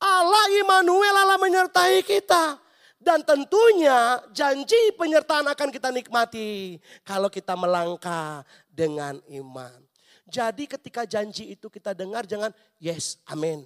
[0.04, 2.60] Allah Immanuel Allah menyertai kita.
[3.04, 8.40] Dan tentunya janji penyertaan akan kita nikmati kalau kita melangkah
[8.72, 9.76] dengan iman.
[10.24, 12.48] Jadi ketika janji itu kita dengar jangan
[12.80, 13.60] yes amin.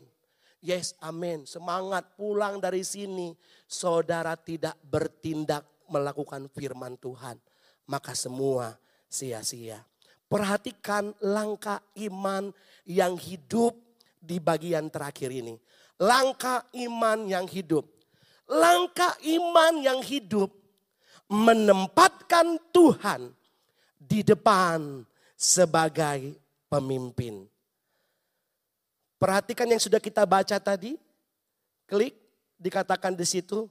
[0.59, 1.47] Yes amin.
[1.47, 3.39] Semangat pulang dari sini.
[3.71, 7.39] Saudara tidak bertindak melakukan firman Tuhan.
[7.87, 8.75] Maka semua
[9.07, 9.87] sia-sia.
[10.27, 12.51] Perhatikan langkah iman
[12.83, 13.79] yang hidup
[14.19, 15.57] di bagian terakhir ini.
[15.99, 17.99] Langkah iman yang hidup
[18.49, 20.49] langkah iman yang hidup
[21.29, 23.37] menempatkan Tuhan
[24.01, 25.05] di depan
[25.37, 26.33] sebagai
[26.73, 27.45] pemimpin.
[29.21, 30.97] Perhatikan yang sudah kita baca tadi.
[31.85, 32.17] Klik,
[32.57, 33.69] dikatakan di situ.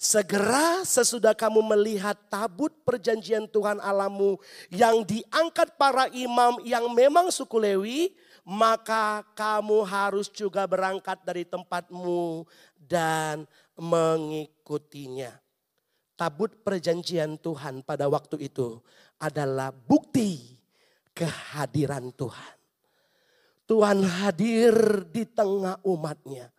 [0.00, 4.40] Segera sesudah kamu melihat tabut perjanjian Tuhan alamu
[4.72, 12.44] yang diangkat para imam yang memang suku Lewi, maka kamu harus juga berangkat dari tempatmu
[12.76, 13.44] dan
[13.78, 15.36] mengikutinya.
[16.18, 18.76] Tabut perjanjian Tuhan pada waktu itu
[19.16, 20.60] adalah bukti
[21.16, 22.54] kehadiran Tuhan.
[23.64, 26.50] Tuhan hadir di tengah umatnya.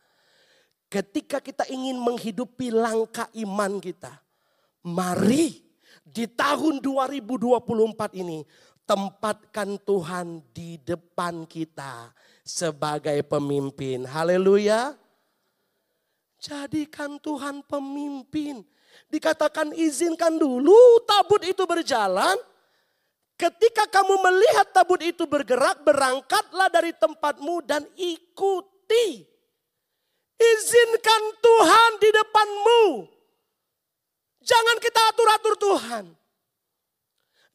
[0.87, 4.17] Ketika kita ingin menghidupi langkah iman kita.
[4.81, 5.61] Mari
[6.01, 8.41] di tahun 2024 ini
[8.85, 14.03] tempatkan Tuhan di depan kita sebagai pemimpin.
[14.03, 14.97] Haleluya.
[16.41, 18.65] Jadikan Tuhan pemimpin.
[19.07, 22.35] Dikatakan izinkan dulu tabut itu berjalan.
[23.37, 29.25] Ketika kamu melihat tabut itu bergerak, berangkatlah dari tempatmu dan ikuti.
[30.37, 32.81] Izinkan Tuhan di depanmu.
[34.41, 36.05] Jangan kita atur-atur Tuhan.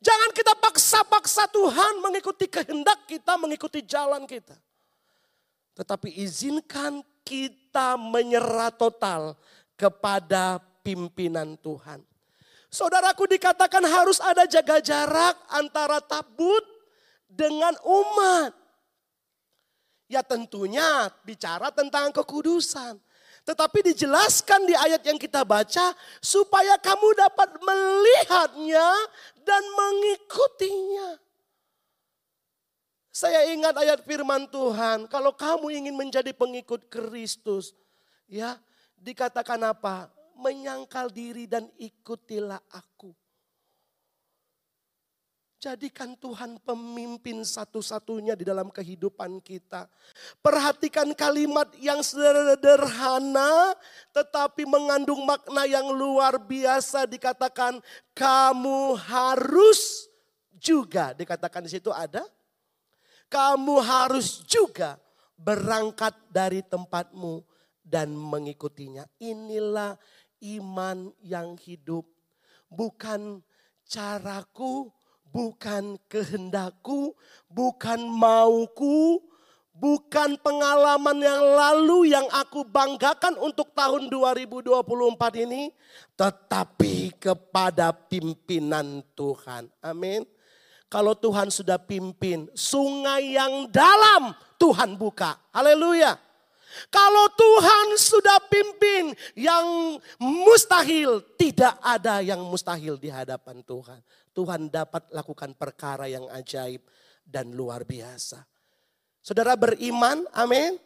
[0.00, 4.54] Jangan kita paksa-paksa Tuhan mengikuti kehendak kita, mengikuti jalan kita.
[5.76, 9.36] Tetapi izinkan kita menyerah total
[9.76, 12.00] kepada pimpinan Tuhan.
[12.72, 16.64] Saudaraku dikatakan harus ada jaga jarak antara tabut
[17.24, 18.52] dengan umat.
[20.06, 23.00] Ya tentunya bicara tentang kekudusan.
[23.46, 28.88] Tetapi dijelaskan di ayat yang kita baca supaya kamu dapat melihatnya
[29.46, 31.22] dan mengikutinya.
[33.14, 37.72] Saya ingat ayat firman Tuhan, kalau kamu ingin menjadi pengikut Kristus,
[38.28, 38.60] ya,
[38.98, 40.12] dikatakan apa?
[40.36, 43.16] Menyangkal diri dan ikutilah aku.
[45.66, 49.90] Jadikan Tuhan pemimpin satu-satunya di dalam kehidupan kita.
[50.38, 53.74] Perhatikan kalimat yang sederhana
[54.14, 57.82] tetapi mengandung makna yang luar biasa dikatakan
[58.14, 60.06] kamu harus
[60.54, 62.22] juga dikatakan di situ ada
[63.26, 65.02] kamu harus juga
[65.34, 67.42] berangkat dari tempatmu
[67.82, 69.02] dan mengikutinya.
[69.18, 69.98] Inilah
[70.46, 72.06] iman yang hidup.
[72.70, 73.42] Bukan
[73.82, 74.94] caraku,
[75.30, 77.14] bukan kehendakku,
[77.50, 79.20] bukan mauku,
[79.76, 85.70] bukan pengalaman yang lalu yang aku banggakan untuk tahun 2024 ini,
[86.16, 89.68] tetapi kepada pimpinan Tuhan.
[89.84, 90.24] Amin.
[90.86, 95.34] Kalau Tuhan sudah pimpin, sungai yang dalam Tuhan buka.
[95.50, 96.25] Haleluya.
[96.92, 104.00] Kalau Tuhan sudah pimpin yang mustahil, tidak ada yang mustahil di hadapan Tuhan.
[104.36, 106.84] Tuhan dapat lakukan perkara yang ajaib
[107.24, 108.44] dan luar biasa.
[109.24, 110.78] Saudara beriman, amin.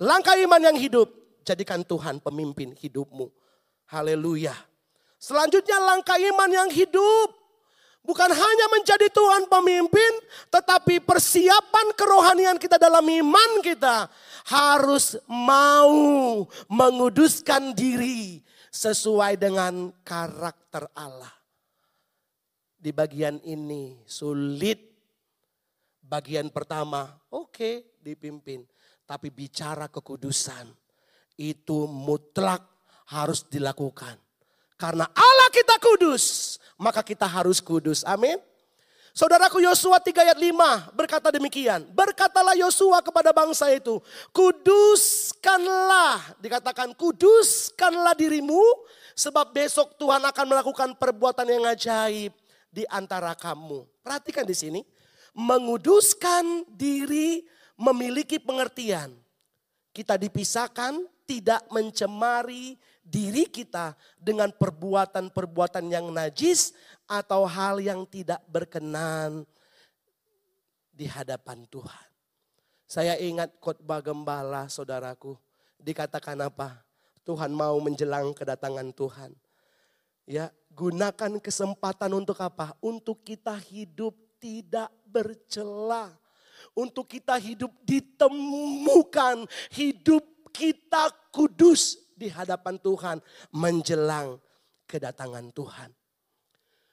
[0.00, 1.12] Langkah iman yang hidup,
[1.44, 3.28] jadikan Tuhan pemimpin hidupmu.
[3.90, 4.54] Haleluya.
[5.20, 7.39] Selanjutnya langkah iman yang hidup.
[8.00, 10.12] Bukan hanya menjadi Tuhan pemimpin,
[10.48, 14.08] tetapi persiapan kerohanian kita dalam iman kita
[14.48, 18.40] harus mau menguduskan diri
[18.72, 21.30] sesuai dengan karakter Allah.
[22.80, 24.88] Di bagian ini sulit.
[26.00, 28.66] Bagian pertama, oke okay, dipimpin.
[29.06, 30.66] Tapi bicara kekudusan
[31.38, 32.64] itu mutlak
[33.12, 34.29] harus dilakukan.
[34.80, 38.00] Karena Allah kita kudus, maka kita harus kudus.
[38.08, 38.40] Amin.
[39.12, 41.84] Saudaraku Yosua 3 ayat 5 berkata demikian.
[41.92, 44.00] Berkatalah Yosua kepada bangsa itu,
[44.32, 48.64] kuduskanlah, dikatakan kuduskanlah dirimu
[49.12, 52.32] sebab besok Tuhan akan melakukan perbuatan yang ajaib
[52.72, 53.84] di antara kamu.
[54.00, 54.80] Perhatikan di sini,
[55.36, 57.44] menguduskan diri
[57.76, 59.12] memiliki pengertian.
[59.90, 62.78] Kita dipisahkan tidak mencemari
[63.10, 66.70] diri kita dengan perbuatan-perbuatan yang najis
[67.10, 69.42] atau hal yang tidak berkenan
[70.94, 72.06] di hadapan Tuhan.
[72.86, 75.34] Saya ingat khotbah gembala saudaraku.
[75.82, 76.86] Dikatakan apa?
[77.26, 79.30] Tuhan mau menjelang kedatangan Tuhan.
[80.26, 82.78] Ya, gunakan kesempatan untuk apa?
[82.78, 86.14] Untuk kita hidup tidak bercela.
[86.76, 93.16] Untuk kita hidup ditemukan, hidup kita kudus di hadapan Tuhan
[93.56, 94.36] menjelang
[94.84, 95.90] kedatangan Tuhan.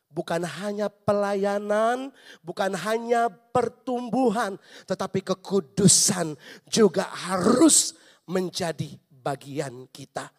[0.08, 4.56] Bukan hanya pelayanan, bukan hanya pertumbuhan,
[4.88, 7.92] tetapi kekudusan juga harus
[8.24, 10.32] menjadi bagian kita.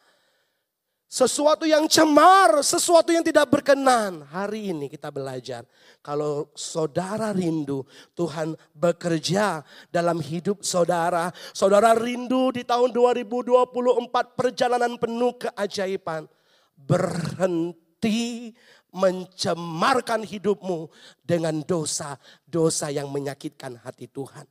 [1.09, 4.29] Sesuatu yang cemar, sesuatu yang tidak berkenan.
[4.29, 5.65] Hari ini kita belajar.
[6.05, 7.81] Kalau saudara rindu,
[8.13, 11.33] Tuhan bekerja dalam hidup saudara.
[11.57, 16.29] Saudara rindu di tahun 2024 perjalanan penuh keajaiban.
[16.77, 18.53] Berhenti
[18.93, 20.93] mencemarkan hidupmu
[21.25, 24.45] dengan dosa-dosa yang menyakitkan hati Tuhan.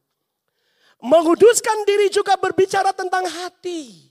[1.05, 4.09] Menguduskan diri juga berbicara tentang hati.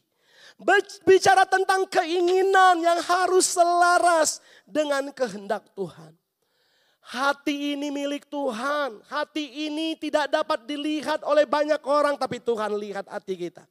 [1.05, 6.17] Bicara tentang keinginan yang harus selaras dengan kehendak Tuhan.
[7.07, 9.05] Hati ini milik Tuhan.
[9.07, 13.69] Hati ini tidak dapat dilihat oleh banyak orang, tapi Tuhan lihat hati kita.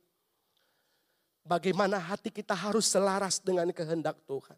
[1.41, 4.57] Bagaimana hati kita harus selaras dengan kehendak Tuhan.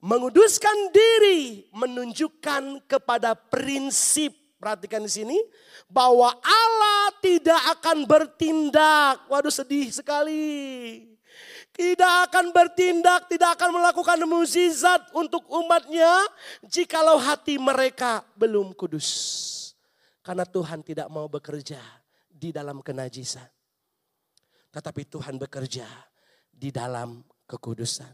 [0.00, 5.38] Menguduskan diri menunjukkan kepada prinsip Perhatikan di sini
[5.88, 9.24] bahwa Allah tidak akan bertindak.
[9.32, 11.16] Waduh sedih sekali.
[11.70, 16.10] Tidak akan bertindak, tidak akan melakukan mukjizat untuk umatnya
[16.66, 19.08] jikalau hati mereka belum kudus.
[20.20, 21.80] Karena Tuhan tidak mau bekerja
[22.28, 23.46] di dalam kenajisan.
[24.70, 25.86] Tetapi Tuhan bekerja
[26.50, 28.12] di dalam kekudusan.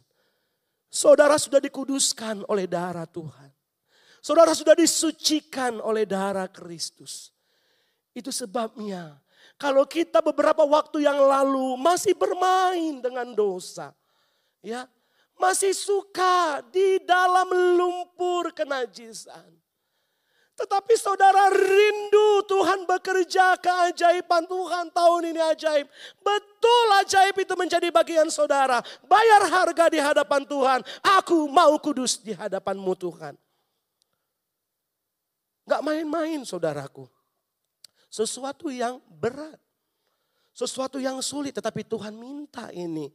[0.86, 3.50] Saudara sudah dikuduskan oleh darah Tuhan.
[4.22, 7.34] Saudara sudah disucikan oleh darah Kristus.
[8.16, 9.20] Itu sebabnya
[9.57, 13.96] Kalau kita beberapa waktu yang lalu masih bermain dengan dosa.
[14.61, 14.84] Ya,
[15.36, 19.57] masih suka di dalam lumpur kenajisan.
[20.57, 25.84] Tetapi saudara rindu Tuhan bekerja keajaiban Tuhan tahun ini ajaib.
[26.24, 28.80] Betul ajaib itu menjadi bagian saudara.
[29.04, 30.80] Bayar harga di hadapan Tuhan.
[31.20, 33.36] Aku mau kudus di hadapanmu Tuhan.
[35.68, 37.04] Gak main-main saudaraku.
[38.07, 39.59] Sesuatu yang berat.
[40.57, 43.12] Sesuatu yang sulit tetapi Tuhan minta ini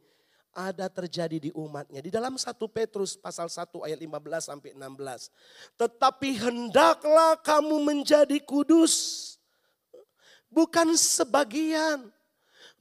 [0.52, 2.04] ada terjadi di umatnya.
[2.04, 5.32] Di dalam 1 Petrus pasal 1 ayat 15 sampai 16.
[5.80, 9.34] Tetapi hendaklah kamu menjadi kudus.
[10.52, 12.12] Bukan sebagian.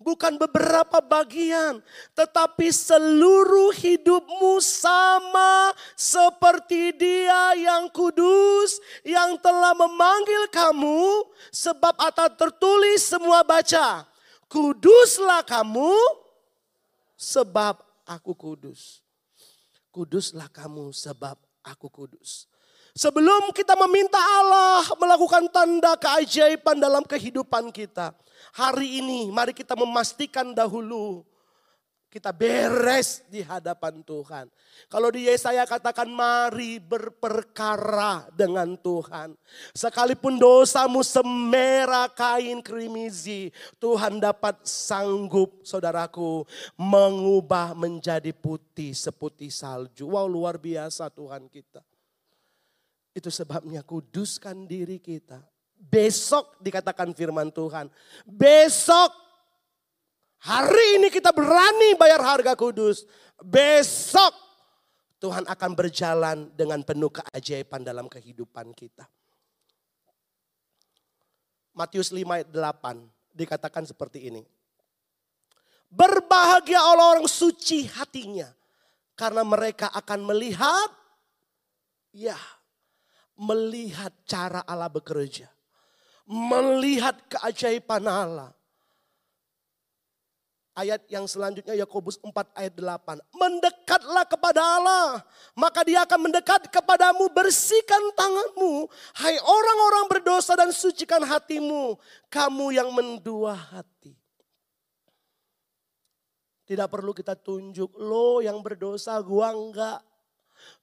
[0.02, 1.78] Bukan beberapa bagian.
[2.18, 8.82] Tetapi seluruh hidupmu sama seperti dia yang kudus.
[9.06, 11.30] Yang telah memanggil kamu.
[11.54, 14.10] Sebab atas tertulis semua baca.
[14.50, 15.96] Kuduslah kamu
[17.16, 19.06] sebab aku kudus.
[19.94, 22.50] Kuduslah kamu sebab aku kudus.
[22.92, 28.12] Sebelum kita meminta Allah melakukan tanda keajaiban dalam kehidupan kita.
[28.52, 31.24] Hari ini mari kita memastikan dahulu
[32.12, 34.52] kita beres di hadapan Tuhan.
[34.92, 39.32] Kalau di Yesaya katakan mari berperkara dengan Tuhan.
[39.72, 43.56] Sekalipun dosamu semerah kain krimizi.
[43.80, 46.44] Tuhan dapat sanggup saudaraku
[46.76, 50.12] mengubah menjadi putih seputih salju.
[50.12, 51.80] Wow luar biasa Tuhan kita.
[53.16, 55.40] Itu sebabnya kuduskan diri kita.
[55.82, 57.90] Besok dikatakan firman Tuhan.
[58.24, 59.22] Besok
[60.42, 63.06] Hari ini kita berani bayar harga kudus.
[63.38, 64.34] Besok
[65.22, 69.06] Tuhan akan berjalan dengan penuh keajaiban dalam kehidupan kita.
[71.78, 74.42] Matius 5 ayat 8 dikatakan seperti ini.
[75.94, 78.50] Berbahagia orang-orang suci hatinya.
[79.14, 80.90] Karena mereka akan melihat,
[82.10, 82.34] ya,
[83.38, 85.46] melihat cara Allah bekerja.
[86.30, 88.52] Melihat keajaiban Allah
[90.72, 93.20] Ayat yang selanjutnya Yakobus 4 ayat 8.
[93.36, 95.20] Mendekatlah kepada Allah,
[95.52, 98.88] maka dia akan mendekat kepadamu, bersihkan tanganmu.
[99.20, 102.00] Hai orang-orang berdosa dan sucikan hatimu,
[102.32, 104.16] kamu yang mendua hati.
[106.64, 110.00] Tidak perlu kita tunjuk, lo yang berdosa, gua enggak.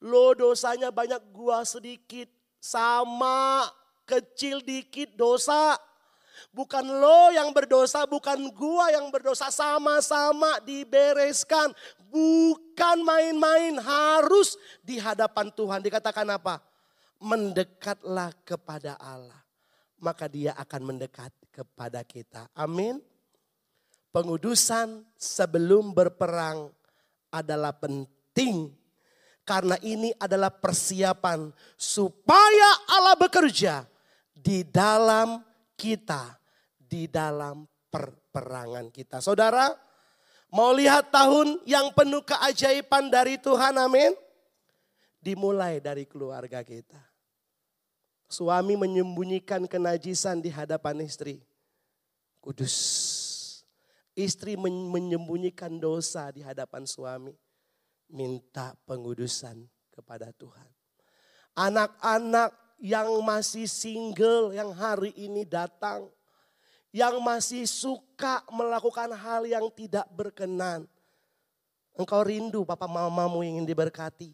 [0.05, 2.29] Lo dosanya banyak, gua sedikit.
[2.61, 3.65] Sama,
[4.09, 5.77] kecil dikit dosa.
[6.49, 9.53] Bukan lo yang berdosa, bukan gua yang berdosa.
[9.53, 11.77] Sama-sama dibereskan.
[12.09, 15.85] Bukan main-main, harus di hadapan Tuhan.
[15.85, 16.65] Dikatakan apa?
[17.21, 19.37] Mendekatlah kepada Allah.
[20.01, 22.49] Maka dia akan mendekat kepada kita.
[22.57, 23.03] Amin.
[24.09, 26.73] Pengudusan sebelum berperang
[27.29, 28.73] adalah penting.
[29.45, 33.89] Karena ini adalah persiapan supaya Allah bekerja
[34.39, 35.43] di dalam
[35.75, 36.39] kita
[36.89, 39.21] di dalam perperangan kita.
[39.21, 39.69] Saudara,
[40.49, 44.17] mau lihat tahun yang penuh keajaiban dari Tuhan, amin?
[45.21, 46.99] Dimulai dari keluarga kita.
[48.29, 51.45] Suami menyembunyikan kenajisan di hadapan istri.
[52.41, 52.77] Kudus.
[54.19, 57.37] Istri menyembunyikan dosa di hadapan suami.
[58.09, 60.69] Minta pengudusan kepada Tuhan.
[61.57, 66.07] Anak-anak yang masih single yang hari ini datang.
[66.89, 70.89] Yang masih suka melakukan hal yang tidak berkenan.
[71.99, 74.33] Engkau rindu papa mamamu ingin diberkati.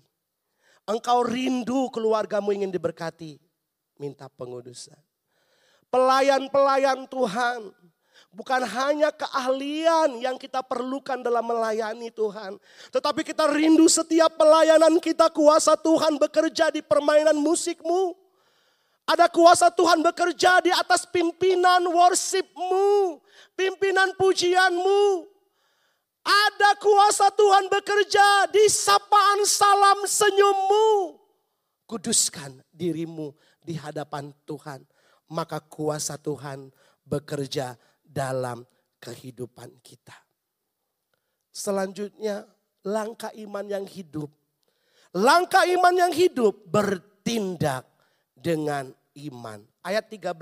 [0.87, 3.41] Engkau rindu keluargamu ingin diberkati.
[3.99, 5.01] Minta pengudusan.
[5.91, 7.75] Pelayan-pelayan Tuhan.
[8.35, 12.59] Bukan hanya keahlian yang kita perlukan dalam melayani Tuhan.
[12.91, 18.24] Tetapi kita rindu setiap pelayanan kita kuasa Tuhan bekerja di permainan musikmu
[19.05, 23.21] ada kuasa Tuhan bekerja di atas pimpinan worshipmu,
[23.53, 25.29] pimpinan pujianmu.
[26.25, 31.21] Ada kuasa Tuhan bekerja di sapaan salam senyummu.
[31.85, 34.81] Kuduskan dirimu di hadapan Tuhan.
[35.29, 36.73] Maka kuasa Tuhan
[37.05, 38.65] bekerja dalam
[39.05, 40.17] kehidupan kita.
[41.53, 42.49] Selanjutnya
[42.89, 44.33] langkah iman yang hidup.
[45.13, 47.94] Langkah iman yang hidup bertindak
[48.45, 49.65] dengan iman.
[49.81, 50.37] Ayat 13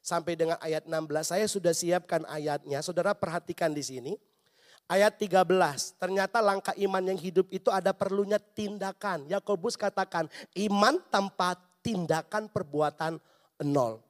[0.00, 2.80] sampai dengan ayat 16 saya sudah siapkan ayatnya.
[2.80, 4.12] Saudara perhatikan di sini.
[4.90, 5.46] Ayat 13,
[5.96, 9.24] ternyata langkah iman yang hidup itu ada perlunya tindakan.
[9.30, 13.16] Yakobus katakan, iman tanpa tindakan perbuatan
[13.62, 14.02] nol.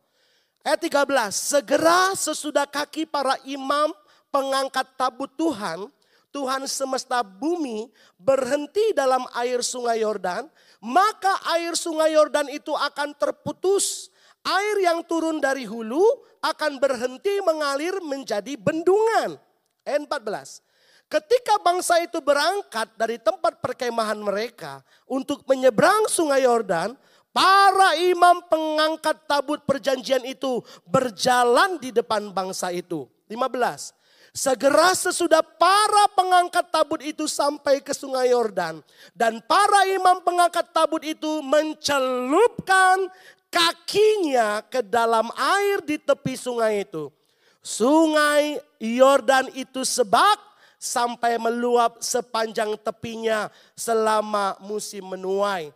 [0.64, 1.07] Ayat 13,
[1.38, 3.94] segera sesudah kaki para imam
[4.32, 5.86] pengangkat tabut Tuhan,
[6.33, 10.49] Tuhan semesta bumi berhenti dalam air sungai Yordan,
[10.80, 14.09] maka air sungai Yordan itu akan terputus.
[14.43, 16.03] Air yang turun dari hulu
[16.43, 19.39] akan berhenti mengalir menjadi bendungan.
[19.87, 20.59] Ayat 14.
[21.07, 26.99] Ketika bangsa itu berangkat dari tempat perkemahan mereka untuk menyeberang sungai Yordan,
[27.33, 33.09] Para imam pengangkat tabut perjanjian itu berjalan di depan bangsa itu.
[33.24, 33.97] 15.
[34.33, 38.80] Segera sesudah para pengangkat tabut itu sampai ke sungai Yordan.
[39.12, 43.12] Dan para imam pengangkat tabut itu mencelupkan
[43.53, 47.12] kakinya ke dalam air di tepi sungai itu.
[47.61, 50.41] Sungai Yordan itu sebab
[50.80, 55.70] sampai meluap sepanjang tepinya selama musim menuai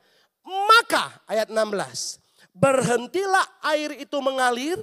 [0.46, 2.22] maka ayat 16,
[2.54, 4.78] berhentilah air itu mengalir,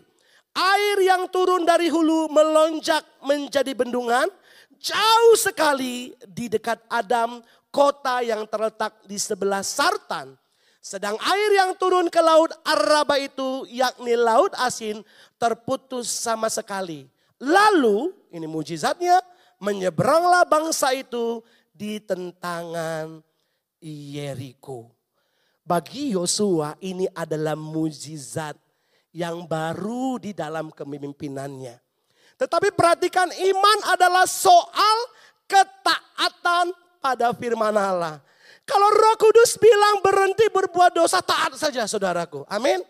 [0.53, 4.29] air yang turun dari hulu melonjak menjadi bendungan,
[4.77, 7.41] jauh sekali di dekat Adam,
[7.73, 10.37] kota yang terletak di sebelah Sartan.
[10.83, 15.01] Sedang air yang turun ke laut Araba itu, yakni laut asin,
[15.39, 17.07] terputus sama sekali.
[17.39, 19.23] Lalu, ini mujizatnya,
[19.63, 21.39] menyeberanglah bangsa itu
[21.71, 23.23] di tentangan
[23.79, 24.91] Yeriko.
[25.63, 28.59] Bagi Yosua ini adalah mujizat
[29.13, 31.77] yang baru di dalam kepemimpinannya.
[32.35, 34.97] Tetapi perhatikan iman adalah soal
[35.45, 38.17] ketaatan pada firman Allah.
[38.65, 42.41] Kalau roh kudus bilang berhenti berbuat dosa, taat saja saudaraku.
[42.49, 42.81] Amin.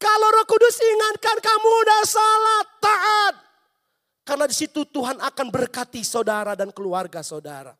[0.00, 3.34] Kalau roh kudus ingatkan kamu udah salah, taat.
[4.24, 7.74] Karena di situ Tuhan akan berkati saudara dan keluarga saudara.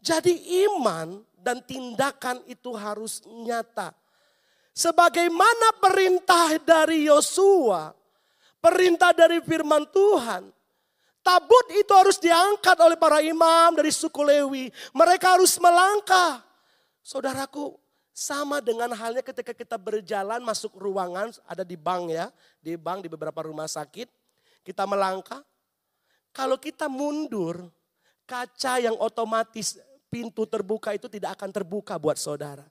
[0.00, 0.32] Jadi
[0.66, 3.92] iman dan tindakan itu harus nyata.
[4.74, 7.94] Sebagaimana perintah dari Yosua,
[8.58, 10.50] perintah dari firman Tuhan,
[11.22, 14.74] tabut itu harus diangkat oleh para imam dari suku Lewi.
[14.90, 16.42] Mereka harus melangkah.
[17.06, 17.78] Saudaraku,
[18.10, 23.08] sama dengan halnya ketika kita berjalan masuk ruangan, ada di bank ya, di bank di
[23.14, 24.10] beberapa rumah sakit,
[24.66, 25.46] kita melangkah.
[26.34, 27.70] Kalau kita mundur,
[28.26, 29.78] kaca yang otomatis
[30.10, 32.66] pintu terbuka itu tidak akan terbuka buat saudara.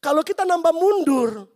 [0.00, 1.48] Kalau kita nambah mundur,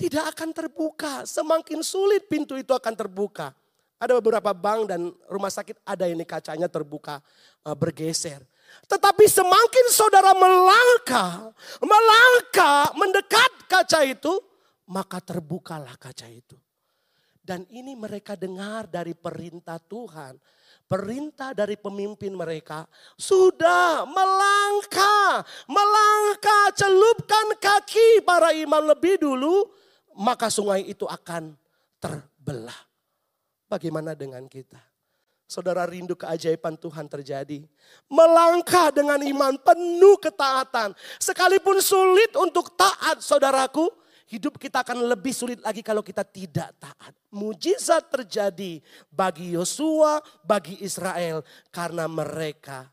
[0.00, 1.28] tidak akan terbuka.
[1.28, 3.52] Semakin sulit pintu itu akan terbuka.
[4.00, 7.20] Ada beberapa bank dan rumah sakit ada ini kacanya terbuka,
[7.68, 8.40] eh, bergeser.
[8.88, 11.52] Tetapi semakin saudara melangkah,
[11.84, 14.40] melangkah, mendekat kaca itu,
[14.88, 16.56] maka terbukalah kaca itu.
[17.40, 20.38] Dan ini mereka dengar dari perintah Tuhan
[20.90, 22.82] perintah dari pemimpin mereka
[23.14, 29.70] sudah melangkah, melangkah, celupkan kaki para imam lebih dulu,
[30.18, 31.54] maka sungai itu akan
[32.02, 32.90] terbelah.
[33.70, 34.82] Bagaimana dengan kita?
[35.46, 37.62] Saudara rindu keajaiban Tuhan terjadi.
[38.10, 40.94] Melangkah dengan iman penuh ketaatan.
[41.22, 43.90] Sekalipun sulit untuk taat saudaraku,
[44.30, 47.12] hidup kita akan lebih sulit lagi kalau kita tidak taat.
[47.34, 48.78] Mujizat terjadi
[49.10, 51.42] bagi Yosua, bagi Israel
[51.74, 52.86] karena mereka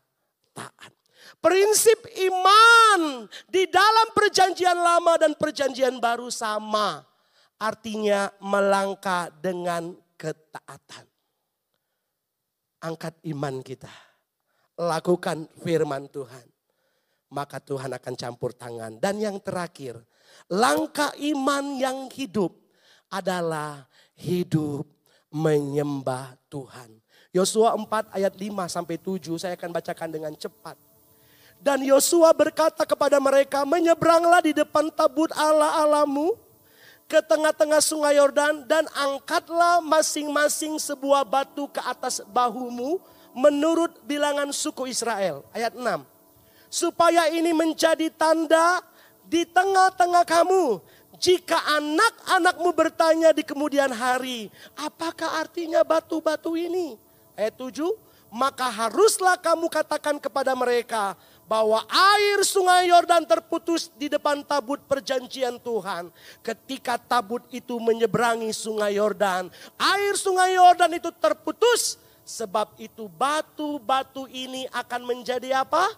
[0.50, 0.90] taat.
[1.38, 7.06] Prinsip iman di dalam perjanjian lama dan perjanjian baru sama.
[7.58, 11.06] Artinya melangkah dengan ketaatan.
[12.82, 13.90] Angkat iman kita.
[14.78, 16.46] Lakukan firman Tuhan.
[17.34, 18.96] Maka Tuhan akan campur tangan.
[19.02, 19.98] Dan yang terakhir,
[20.48, 22.56] Langkah iman yang hidup
[23.12, 23.84] adalah
[24.16, 24.88] hidup
[25.28, 27.00] menyembah Tuhan.
[27.28, 30.76] Yosua 4 ayat 5 sampai 7 saya akan bacakan dengan cepat.
[31.58, 36.38] Dan Yosua berkata kepada mereka, menyeberanglah di depan tabut Allah Alamu
[37.10, 43.02] ke tengah-tengah sungai Yordan dan angkatlah masing-masing sebuah batu ke atas bahumu
[43.34, 45.42] menurut bilangan suku Israel.
[45.50, 46.04] Ayat 6.
[46.68, 48.84] Supaya ini menjadi tanda
[49.28, 50.80] di tengah-tengah kamu.
[51.18, 54.48] Jika anak-anakmu bertanya di kemudian hari,
[54.78, 56.94] apakah artinya batu-batu ini?
[57.34, 57.74] Ayat 7,
[58.30, 61.18] maka haruslah kamu katakan kepada mereka
[61.48, 66.12] bahwa air sungai Yordan terputus di depan tabut perjanjian Tuhan.
[66.44, 71.98] Ketika tabut itu menyeberangi sungai Yordan, air sungai Yordan itu terputus.
[72.28, 75.88] Sebab itu batu-batu ini akan menjadi apa?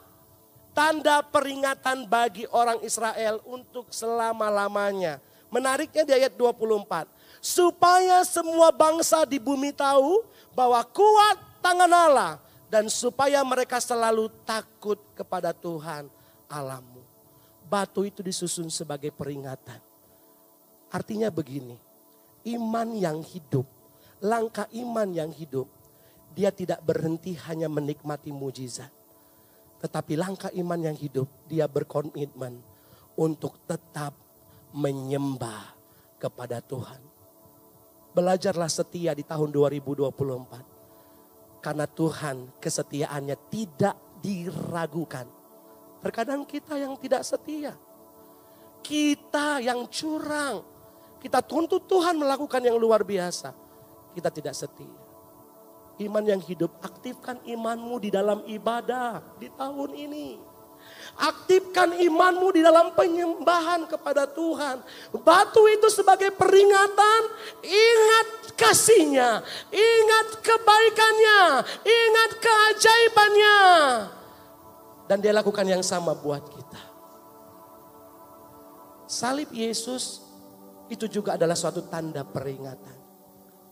[0.72, 5.18] Tanda peringatan bagi orang Israel untuk selama-lamanya.
[5.50, 7.10] Menariknya di ayat 24.
[7.40, 10.22] Supaya semua bangsa di bumi tahu
[10.54, 12.32] bahwa kuat tangan Allah.
[12.70, 16.06] Dan supaya mereka selalu takut kepada Tuhan
[16.46, 17.02] Allahmu.
[17.66, 19.78] Batu itu disusun sebagai peringatan.
[20.90, 21.74] Artinya begini,
[22.54, 23.66] iman yang hidup,
[24.22, 25.70] langkah iman yang hidup,
[26.34, 28.99] dia tidak berhenti hanya menikmati mujizat.
[29.80, 32.60] Tetapi langkah iman yang hidup, dia berkomitmen
[33.16, 34.12] untuk tetap
[34.76, 35.72] menyembah
[36.20, 37.00] kepada Tuhan.
[38.12, 41.64] Belajarlah setia di tahun 2024.
[41.64, 45.24] Karena Tuhan kesetiaannya tidak diragukan.
[46.00, 47.76] Terkadang kita yang tidak setia.
[48.80, 50.64] Kita yang curang.
[51.20, 53.52] Kita tuntut Tuhan melakukan yang luar biasa.
[54.16, 55.09] Kita tidak setia.
[56.00, 60.40] Iman yang hidup, aktifkan imanmu di dalam ibadah di tahun ini.
[61.20, 64.80] Aktifkan imanmu di dalam penyembahan kepada Tuhan.
[65.20, 67.22] Batu itu sebagai peringatan,
[67.60, 71.40] ingat kasihnya, ingat kebaikannya,
[71.84, 73.58] ingat keajaibannya.
[75.04, 76.80] Dan dia lakukan yang sama buat kita.
[79.04, 80.24] Salib Yesus
[80.88, 82.96] itu juga adalah suatu tanda peringatan.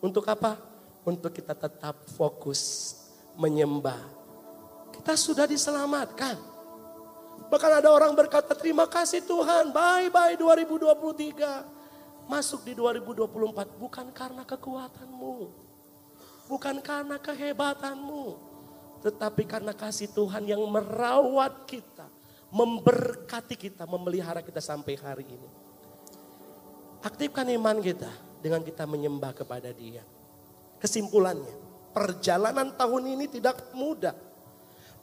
[0.04, 0.67] Untuk apa?
[1.08, 2.92] Untuk kita tetap fokus
[3.40, 3.96] menyembah.
[4.92, 6.36] Kita sudah diselamatkan.
[7.48, 12.28] Bahkan ada orang berkata terima kasih Tuhan, bye-bye 2023.
[12.28, 15.48] Masuk di 2024 bukan karena kekuatanmu.
[16.44, 18.24] Bukan karena kehebatanmu.
[19.00, 22.04] Tetapi karena kasih Tuhan yang merawat kita.
[22.52, 25.50] Memberkati kita, memelihara kita sampai hari ini.
[27.00, 28.12] Aktifkan iman kita
[28.44, 30.04] dengan kita menyembah kepada dia.
[30.78, 31.54] Kesimpulannya,
[31.92, 34.28] perjalanan tahun ini tidak mudah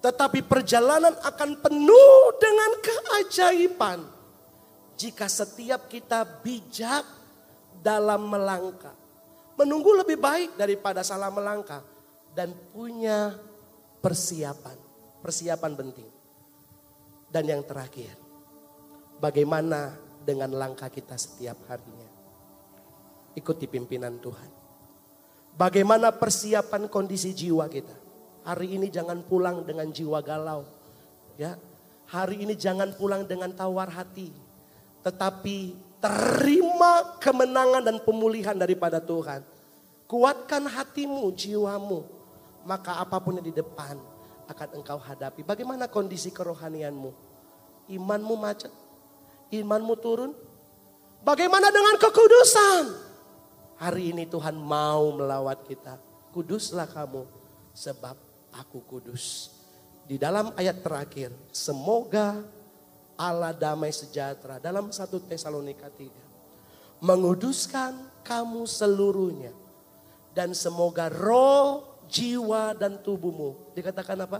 [0.05, 3.99] tetapi perjalanan akan penuh dengan keajaiban.
[4.93, 7.01] Jika setiap kita bijak
[7.81, 8.93] dalam melangkah.
[9.57, 11.81] Menunggu lebih baik daripada salah melangkah.
[12.37, 13.33] Dan punya
[13.97, 14.77] persiapan.
[15.25, 16.09] Persiapan penting.
[17.25, 18.13] Dan yang terakhir.
[19.17, 22.13] Bagaimana dengan langkah kita setiap harinya.
[23.33, 24.54] Ikuti pimpinan Tuhan.
[25.55, 28.05] Bagaimana persiapan kondisi jiwa kita
[28.45, 30.69] Hari ini jangan pulang dengan jiwa galau.
[31.33, 31.57] Ya.
[32.05, 34.29] Hari ini jangan pulang dengan tawar hati.
[35.01, 39.41] Tetapi terima kemenangan dan pemulihan daripada Tuhan.
[40.05, 42.05] Kuatkan hatimu, jiwamu.
[42.69, 43.97] Maka apa pun yang di depan
[44.45, 45.41] akan engkau hadapi.
[45.41, 47.09] Bagaimana kondisi kerohanianmu?
[47.89, 48.69] Imanmu macet?
[49.49, 50.37] Imanmu turun?
[51.25, 53.04] Bagaimana dengan kekudusan?
[53.75, 55.99] Hari ini Tuhan mau melawat kita.
[56.31, 57.27] Kuduslah kamu
[57.75, 58.15] sebab
[58.55, 59.51] aku kudus.
[60.07, 62.39] Di dalam ayat terakhir, semoga
[63.19, 66.25] Allah damai sejahtera dalam satu Tesalonika 3
[67.03, 69.51] menguduskan kamu seluruhnya
[70.31, 74.39] dan semoga roh, jiwa dan tubuhmu dikatakan apa?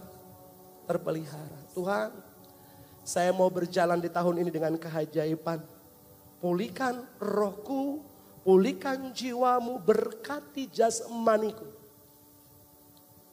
[0.86, 1.60] terpelihara.
[1.74, 2.14] Tuhan,
[3.02, 5.58] saya mau berjalan di tahun ini dengan keajaiban.
[6.38, 8.06] Pulihkan rohku,
[8.46, 11.66] pulihkan jiwamu, berkati jasmaniku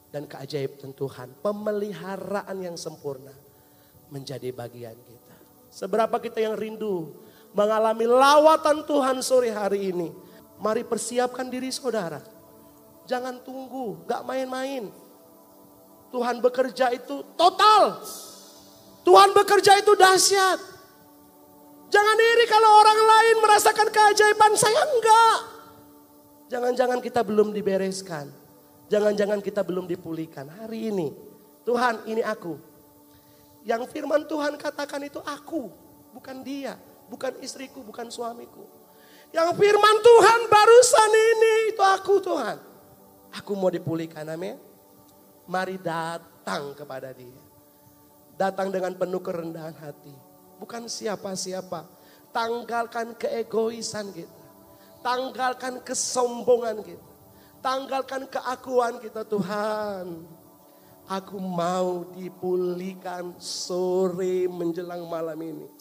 [0.09, 3.33] dan keajaiban Tuhan, pemeliharaan yang sempurna
[4.09, 5.35] menjadi bagian kita.
[5.69, 7.13] Seberapa kita yang rindu
[7.53, 10.09] mengalami lawatan Tuhan sore hari ini.
[10.61, 12.21] Mari persiapkan diri saudara.
[13.09, 14.89] Jangan tunggu, gak main-main.
[16.13, 18.05] Tuhan bekerja itu total.
[19.01, 20.72] Tuhan bekerja itu dahsyat.
[21.93, 25.37] Jangan iri kalau orang lain merasakan keajaiban, saya enggak.
[26.49, 28.33] Jangan-jangan kita belum dibereskan.
[28.89, 30.49] Jangan-jangan kita belum dipulihkan.
[30.49, 31.13] Hari ini,
[31.61, 32.57] Tuhan ini aku.
[33.61, 35.69] Yang firman Tuhan katakan itu aku,
[36.17, 36.81] bukan dia,
[37.13, 38.65] bukan istriku, bukan suamiku.
[39.29, 42.57] Yang firman Tuhan barusan ini itu aku Tuhan.
[43.37, 44.57] Aku mau dipulihkan, amin.
[45.45, 47.41] Mari datang kepada dia.
[48.33, 50.32] Datang dengan penuh kerendahan hati.
[50.63, 51.83] Bukan siapa-siapa.
[52.31, 54.31] Tanggalkan keegoisan kita.
[55.03, 57.13] Tanggalkan kesombongan kita
[57.63, 60.27] Tanggalkan keakuan kita Tuhan.
[61.07, 65.71] Aku mau dipulihkan sore menjelang malam ini.